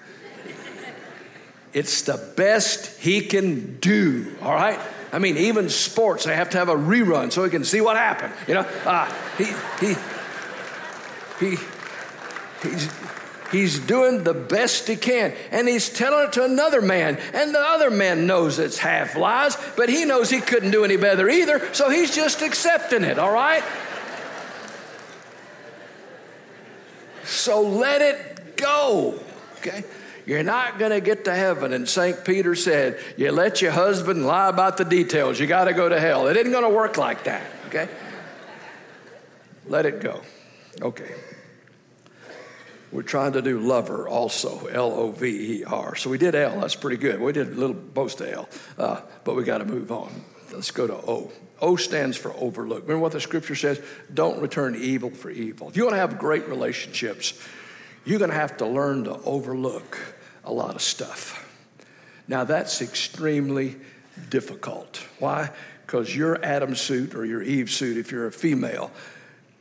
[1.74, 4.80] It's the best he can do, all right?
[5.12, 7.98] I mean, even sports, they have to have a rerun so he can see what
[7.98, 8.32] happened.
[8.48, 9.44] You know, uh, he,
[9.84, 9.94] he,
[11.38, 11.56] he,
[12.62, 12.90] he's,
[13.54, 15.32] he's doing the best he can.
[15.50, 17.18] And he's telling it to another man.
[17.32, 20.96] And the other man knows it's half lies, but he knows he couldn't do any
[20.96, 21.72] better either.
[21.72, 23.62] So he's just accepting it, all right?
[27.24, 29.18] So let it go,
[29.58, 29.84] okay?
[30.26, 31.72] You're not going to get to heaven.
[31.72, 32.24] And St.
[32.24, 35.38] Peter said, You let your husband lie about the details.
[35.38, 36.28] You got to go to hell.
[36.28, 37.88] It isn't going to work like that, okay?
[39.66, 40.22] Let it go.
[40.80, 41.14] Okay.
[42.94, 45.26] We're trying to do lover also, L O V
[45.58, 45.96] E R.
[45.96, 47.20] So we did L, that's pretty good.
[47.20, 50.12] We did a little boast L, uh, but we got to move on.
[50.52, 51.32] Let's go to O.
[51.60, 52.82] O stands for overlook.
[52.82, 53.82] Remember what the scripture says?
[54.12, 55.68] Don't return evil for evil.
[55.68, 57.34] If you want to have great relationships,
[58.04, 59.98] you're going to have to learn to overlook
[60.44, 61.40] a lot of stuff.
[62.28, 63.74] Now, that's extremely
[64.30, 65.04] difficult.
[65.18, 65.50] Why?
[65.84, 68.92] Because your Adam suit or your Eve suit, if you're a female,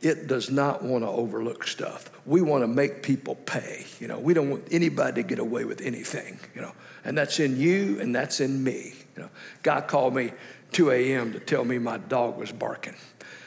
[0.04, 2.10] it does not want to overlook stuff.
[2.26, 3.86] We want to make people pay.
[4.00, 6.72] You know, we don't want anybody to get away with anything, you know.
[7.04, 8.94] And that's in you and that's in me.
[9.16, 9.30] You know,
[9.62, 10.32] guy called me
[10.72, 11.32] 2 a.m.
[11.32, 12.96] to tell me my dog was barking.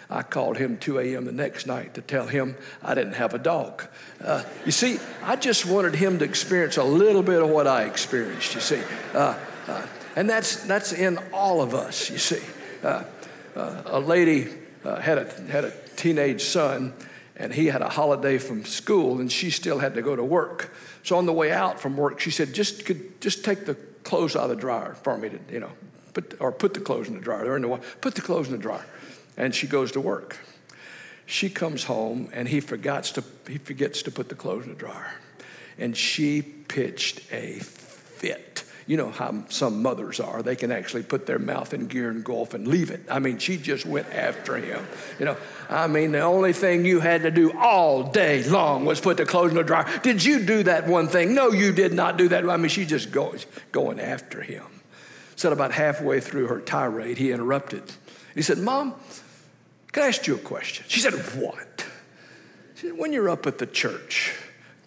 [0.10, 1.26] I called him 2 a.m.
[1.26, 3.84] the next night to tell him I didn't have a dog.
[4.24, 7.84] Uh, you see, I just wanted him to experience a little bit of what I
[7.84, 8.82] experienced, you see.
[9.14, 9.38] Uh,
[9.68, 9.86] uh,
[10.16, 12.42] and that's, that's in all of us, you see.
[12.84, 13.04] Uh,
[13.56, 14.48] uh, a lady
[14.86, 16.94] uh, had, a, had a teenage son,
[17.36, 20.74] and he had a holiday from school, and she still had to go to work.
[21.04, 24.36] So on the way out from work, she said, just, could, just take the clothes
[24.36, 25.72] out of the dryer for me to, you know,
[26.14, 27.44] put, or put the clothes in the dryer.
[27.44, 28.86] They're in the, put the clothes in the dryer
[29.38, 30.38] and she goes to work.
[31.26, 34.78] She comes home and he forgets to, he forgets to put the clothes in the
[34.78, 35.14] dryer.
[35.78, 38.64] And she pitched a fit.
[38.88, 40.42] You know how some mothers are.
[40.42, 43.02] They can actually put their mouth in gear and golf and leave it.
[43.12, 44.88] I mean, she just went after him.
[45.20, 45.38] You know,
[45.70, 49.26] I mean, the only thing you had to do all day long was put the
[49.26, 50.00] clothes in the dryer.
[50.00, 51.36] Did you do that one thing?
[51.36, 52.50] No, you did not do that.
[52.50, 54.64] I mean, she just goes going after him.
[55.36, 57.84] Said about halfway through her tirade, he interrupted.
[58.34, 58.96] He said, Mom,
[59.92, 60.86] can I ask you a question?
[60.88, 61.86] She said, What?
[62.76, 64.34] She said, When you're up at the church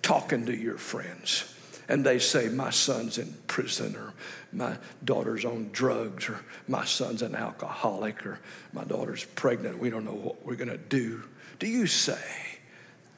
[0.01, 1.55] talking to your friends,
[1.91, 4.15] and they say, My son's in prison, or
[4.53, 6.39] my daughter's on drugs, or
[6.69, 8.39] my son's an alcoholic, or
[8.73, 11.25] my daughter's pregnant, we don't know what we're to do.
[11.59, 12.23] Do you say,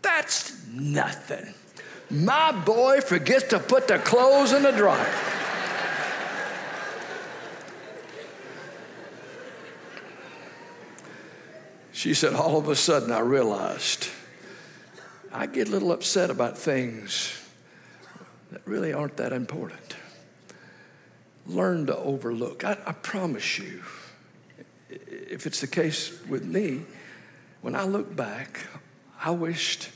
[0.00, 1.52] That's nothing?
[2.10, 5.14] My boy forgets to put the clothes in the dryer.
[11.92, 14.08] She said, All of a sudden, I realized
[15.30, 17.38] I get a little upset about things
[18.52, 19.96] that really aren't that important.
[21.46, 22.64] Learn to overlook.
[22.64, 23.82] I, I, promise you,
[24.88, 26.82] if it's the case with me,
[27.62, 28.60] when I look back,
[29.20, 29.90] I wished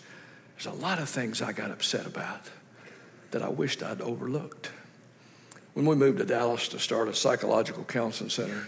[0.57, 2.51] there's a lot of things I got upset about
[3.31, 4.71] that I wished I'd overlooked.
[5.75, 8.67] When we moved to Dallas to start a psychological counseling center,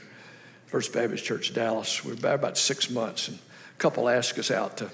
[0.66, 4.76] First Baptist Church, Dallas, we were about six months, and a couple asked us out
[4.76, 4.90] to,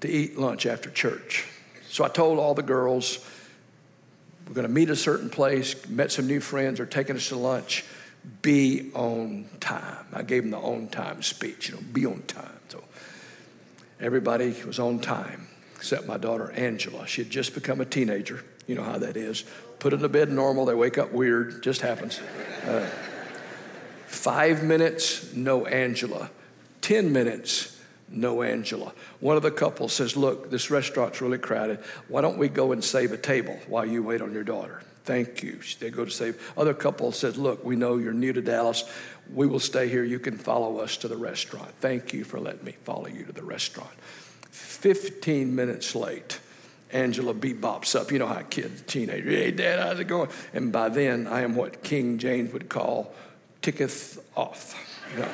[0.00, 1.46] to eat lunch after church.
[1.90, 3.18] So I told all the girls,
[4.46, 7.36] we're going to meet a certain place, met some new friends, are taking us to
[7.36, 7.84] lunch.
[8.42, 10.06] Be on time.
[10.12, 12.58] I gave them the on time speech, you know, be on time.
[12.68, 12.82] So
[14.00, 17.06] everybody was on time, except my daughter Angela.
[17.06, 18.44] She had just become a teenager.
[18.66, 19.44] You know how that is.
[19.78, 22.20] Put in the bed normal, they wake up weird, just happens.
[22.66, 22.88] Uh,
[24.06, 26.30] five minutes, no Angela.
[26.80, 27.75] Ten minutes,
[28.08, 28.92] no Angela.
[29.20, 31.80] One of the couples says, Look, this restaurant's really crowded.
[32.08, 34.82] Why don't we go and save a table while you wait on your daughter?
[35.04, 35.60] Thank you.
[35.78, 36.52] They go to save.
[36.56, 38.84] Other couple says, Look, we know you're new to Dallas.
[39.32, 40.04] We will stay here.
[40.04, 41.70] You can follow us to the restaurant.
[41.80, 43.90] Thank you for letting me follow you to the restaurant.
[44.50, 46.40] 15 minutes late,
[46.92, 48.10] Angela bebops up.
[48.12, 50.28] You know how a kid, teenager, hey, Dad, how's it going?
[50.52, 53.14] And by then, I am what King James would call
[53.62, 54.74] ticketh off.
[55.12, 55.28] You know?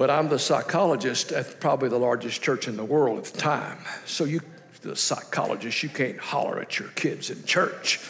[0.00, 3.76] But I'm the psychologist at probably the largest church in the world at the time.
[4.06, 4.40] So you,
[4.80, 8.00] the psychologist, you can't holler at your kids in church.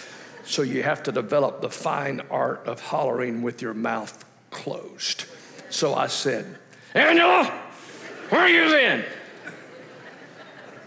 [0.45, 5.25] So you have to develop the fine art of hollering with your mouth closed.
[5.69, 6.59] So I said,
[6.95, 7.47] Angela,
[8.29, 9.05] where are you been?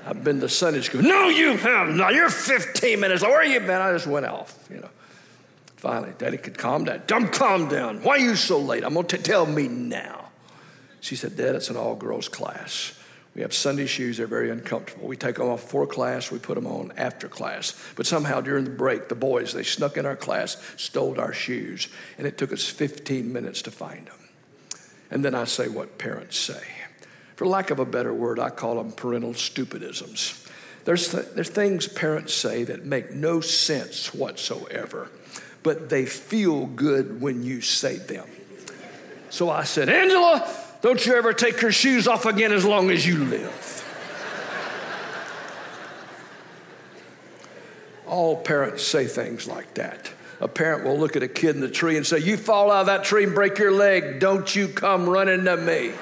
[0.06, 1.01] I've been to Sunday school.
[1.01, 2.14] No, you have not.
[2.14, 3.24] You're 15 minutes.
[3.24, 3.82] Where have you been?
[3.82, 4.89] I just went off, you know.
[5.76, 7.01] Finally, Daddy could calm down.
[7.08, 8.04] Don't calm down.
[8.04, 8.86] Why are you so late?
[8.86, 10.22] I'm going to tell me now.
[11.04, 12.97] She said, Dad, it's an all girls class.
[13.36, 15.06] We have Sunday shoes, they're very uncomfortable.
[15.06, 17.78] We take them off before class, we put them on after class.
[17.97, 21.89] But somehow during the break, the boys, they snuck in our class, stole our shoes,
[22.18, 24.16] and it took us 15 minutes to find them.
[25.12, 26.64] And then I say what parents say.
[27.36, 30.49] For lack of a better word, I call them parental stupidisms.
[30.86, 35.12] There's, th- there's things parents say that make no sense whatsoever,
[35.64, 38.30] but they feel good when you say them.
[39.30, 43.08] So I said, Angela, don't you ever take your shoes off again as long as
[43.08, 43.80] you live.
[48.06, 50.12] All parents say things like that.
[50.42, 52.82] A parent will look at a kid in the tree and say, You fall out
[52.82, 55.94] of that tree and break your leg, don't you come running to me.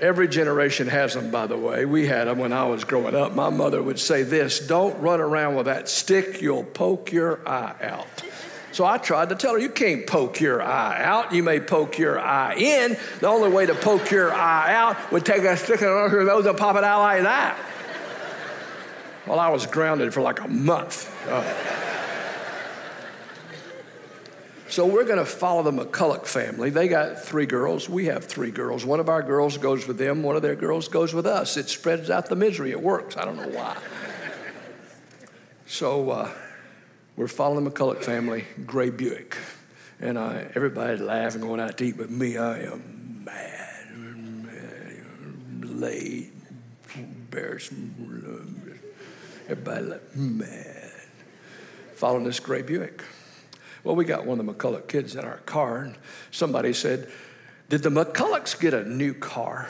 [0.00, 1.84] Every generation has them, by the way.
[1.84, 3.34] We had them when I was growing up.
[3.34, 7.74] My mother would say this Don't run around with that stick, you'll poke your eye
[7.82, 8.31] out.
[8.72, 11.32] So I tried to tell her, you can't poke your eye out.
[11.32, 12.96] You may poke your eye in.
[13.20, 16.46] The only way to poke your eye out would take a stick of her nose
[16.46, 17.58] and pop it out like that.
[19.26, 21.14] Well, I was grounded for like a month.
[21.28, 21.44] Uh,
[24.68, 26.70] so we're going to follow the McCulloch family.
[26.70, 27.90] They got three girls.
[27.90, 28.86] We have three girls.
[28.86, 30.22] One of our girls goes with them.
[30.22, 31.58] One of their girls goes with us.
[31.58, 32.70] It spreads out the misery.
[32.70, 33.18] It works.
[33.18, 33.76] I don't know why.
[35.66, 36.30] So uh,
[37.16, 39.36] we're following the McCulloch family, Gray Buick.
[40.00, 46.32] And I, everybody's laughing, going out to eat, but me, I am mad, mad late,
[46.94, 47.72] embarrassed.
[49.48, 50.92] Everybody like, mad.
[51.94, 53.02] Following this Gray Buick.
[53.84, 55.96] Well, we got one of the McCulloch kids in our car, and
[56.30, 57.10] somebody said,
[57.68, 59.68] Did the McCullochs get a new car?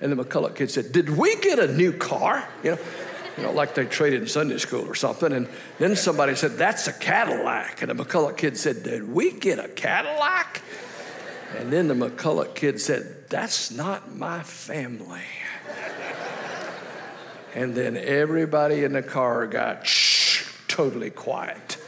[0.00, 2.48] And the McCulloch kid said, Did we get a new car?
[2.62, 2.78] You know?
[3.38, 5.32] You know, like they traded in Sunday school or something.
[5.32, 7.82] And then somebody said, That's a Cadillac.
[7.82, 10.60] And the McCulloch kid said, Did we get a Cadillac?
[11.56, 15.22] And then the McCulloch kid said, That's not my family.
[17.54, 21.78] and then everybody in the car got shh, totally quiet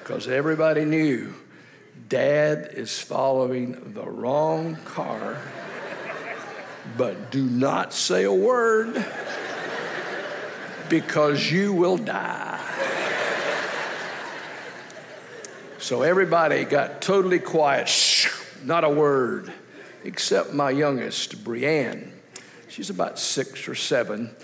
[0.00, 1.32] because everybody knew
[2.10, 5.40] dad is following the wrong car.
[6.98, 9.02] But do not say a word
[10.90, 12.60] because you will die.
[15.78, 18.28] So everybody got totally quiet, shh,
[18.62, 19.50] not a word,
[20.04, 22.12] except my youngest, Brienne.
[22.68, 24.36] She's about six or seven,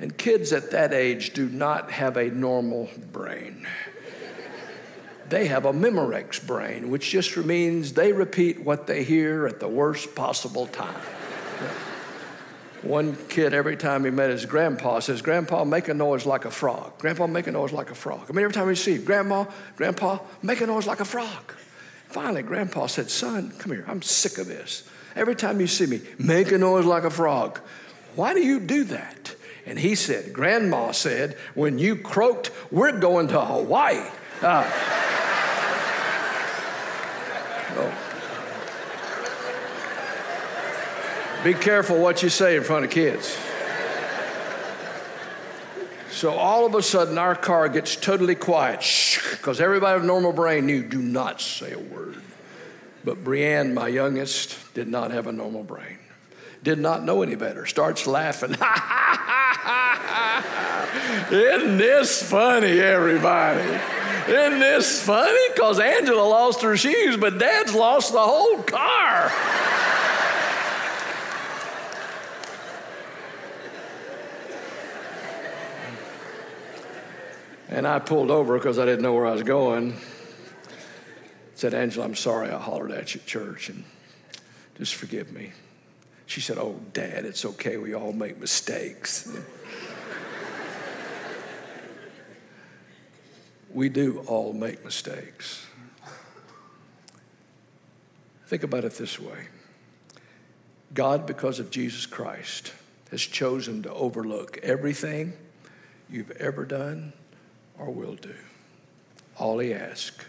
[0.00, 3.66] and kids at that age do not have a normal brain.
[5.28, 9.68] They have a Memorex brain, which just means they repeat what they hear at the
[9.68, 11.00] worst possible time.
[12.82, 16.50] One kid, every time he met his grandpa, says, Grandpa, make a noise like a
[16.50, 16.98] frog.
[16.98, 18.26] Grandpa, make a noise like a frog.
[18.28, 19.44] I mean, every time he see Grandma,
[19.76, 21.54] Grandpa, make a noise like a frog.
[22.08, 23.84] Finally, Grandpa said, Son, come here.
[23.86, 24.88] I'm sick of this.
[25.14, 27.60] Every time you see me, make a noise like a frog.
[28.16, 29.36] Why do you do that?
[29.64, 34.02] And he said, Grandma said, when you croaked, we're going to Hawaii.
[34.42, 34.64] Uh,
[37.76, 38.11] oh.
[41.44, 43.36] Be careful what you say in front of kids.
[46.10, 48.80] So all of a sudden, our car gets totally quiet
[49.32, 52.22] because everybody with normal brain knew do not say a word.
[53.04, 55.98] But Brienne, my youngest, did not have a normal brain.
[56.62, 57.66] Did not know any better.
[57.66, 58.50] Starts laughing.
[61.32, 63.80] Isn't this funny, everybody?
[64.30, 65.48] Isn't this funny?
[65.52, 69.32] Because Angela lost her shoes, but Dad's lost the whole car.
[77.72, 79.96] And I pulled over because I didn't know where I was going.
[81.54, 83.84] Said, Angela, I'm sorry I hollered at you at church and
[84.76, 85.52] just forgive me.
[86.26, 87.78] She said, Oh, Dad, it's okay.
[87.78, 89.26] We all make mistakes.
[93.72, 95.64] we do all make mistakes.
[98.48, 99.48] Think about it this way
[100.92, 102.74] God, because of Jesus Christ,
[103.10, 105.32] has chosen to overlook everything
[106.10, 107.14] you've ever done
[107.78, 108.34] or will do.
[109.38, 110.24] All he asks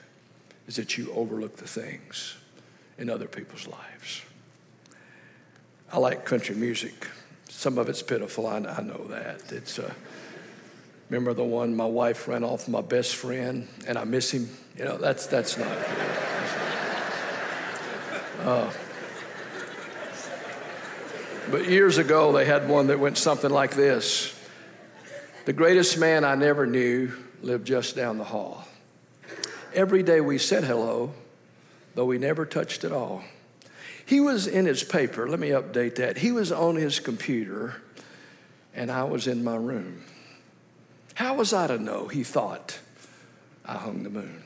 [0.67, 2.35] is that you overlook the things
[2.97, 4.21] in other people's lives.
[5.91, 7.07] I like country music.
[7.49, 9.51] Some of it's pitiful, I, I know that.
[9.51, 9.93] It's uh,
[11.09, 14.49] remember the one my wife ran off my best friend and I miss him?
[14.77, 15.77] You know, that's, that's not.
[18.39, 18.71] Uh,
[21.51, 24.33] but years ago, they had one that went something like this
[25.45, 27.11] The greatest man I never knew
[27.43, 28.67] lived just down the hall.
[29.73, 31.13] Every day we said hello,
[31.95, 33.23] though we never touched at all.
[34.05, 36.17] He was in his paper, let me update that.
[36.17, 37.75] He was on his computer,
[38.73, 40.03] and I was in my room.
[41.15, 42.07] How was I to know?
[42.07, 42.79] He thought,
[43.65, 44.43] I hung the moon.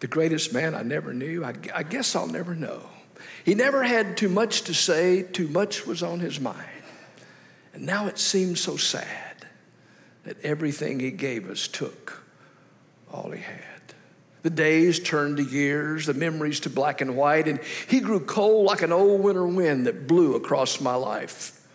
[0.00, 2.82] The greatest man I never knew, I, I guess I'll never know.
[3.44, 6.68] He never had too much to say, too much was on his mind.
[7.72, 9.27] And now it seems so sad
[10.28, 12.22] that everything he gave us took
[13.10, 13.64] all he had.
[14.42, 17.58] The days turned to years, the memories to black and white, and
[17.88, 21.66] he grew cold like an old winter wind that blew across my life.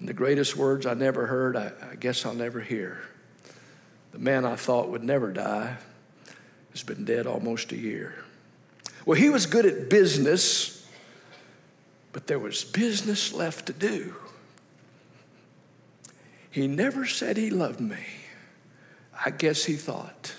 [0.00, 3.02] And the greatest words I never heard, I, I guess I'll never hear.
[4.12, 5.76] The man I thought would never die
[6.70, 8.14] has been dead almost a year.
[9.04, 10.88] Well, he was good at business,
[12.12, 14.14] but there was business left to do.
[16.52, 18.04] He never said he loved me.
[19.24, 20.34] I guess he thought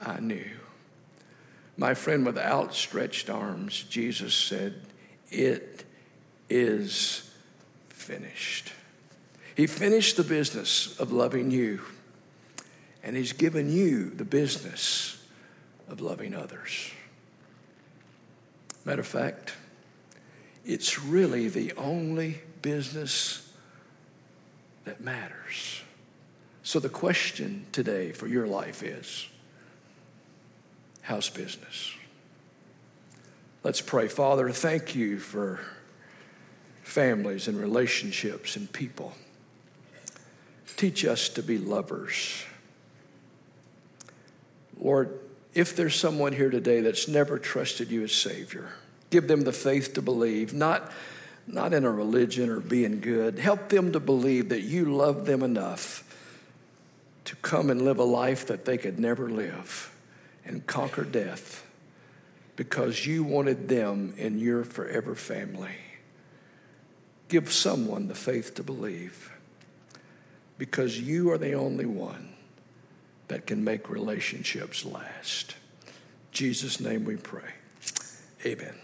[0.00, 0.50] I knew.
[1.78, 4.74] My friend, with outstretched arms, Jesus said,
[5.30, 5.84] It
[6.50, 7.30] is
[7.88, 8.72] finished.
[9.54, 11.80] He finished the business of loving you,
[13.02, 15.24] and He's given you the business
[15.88, 16.90] of loving others.
[18.84, 19.54] Matter of fact,
[20.66, 23.41] it's really the only business
[24.84, 25.82] that matters.
[26.62, 29.28] So, the question today for your life is
[31.02, 31.92] how's business?
[33.64, 34.08] Let's pray.
[34.08, 35.60] Father, thank you for
[36.82, 39.12] families and relationships and people.
[40.76, 42.44] Teach us to be lovers.
[44.80, 45.20] Lord,
[45.54, 48.72] if there's someone here today that's never trusted you as Savior,
[49.10, 50.90] give them the faith to believe, not
[51.52, 53.38] not in a religion or being good.
[53.38, 56.02] Help them to believe that you love them enough
[57.26, 59.94] to come and live a life that they could never live
[60.44, 61.64] and conquer death
[62.56, 65.76] because you wanted them in your forever family.
[67.28, 69.30] Give someone the faith to believe
[70.58, 72.34] because you are the only one
[73.28, 75.54] that can make relationships last.
[75.86, 75.92] In
[76.32, 77.54] Jesus' name we pray.
[78.44, 78.81] Amen.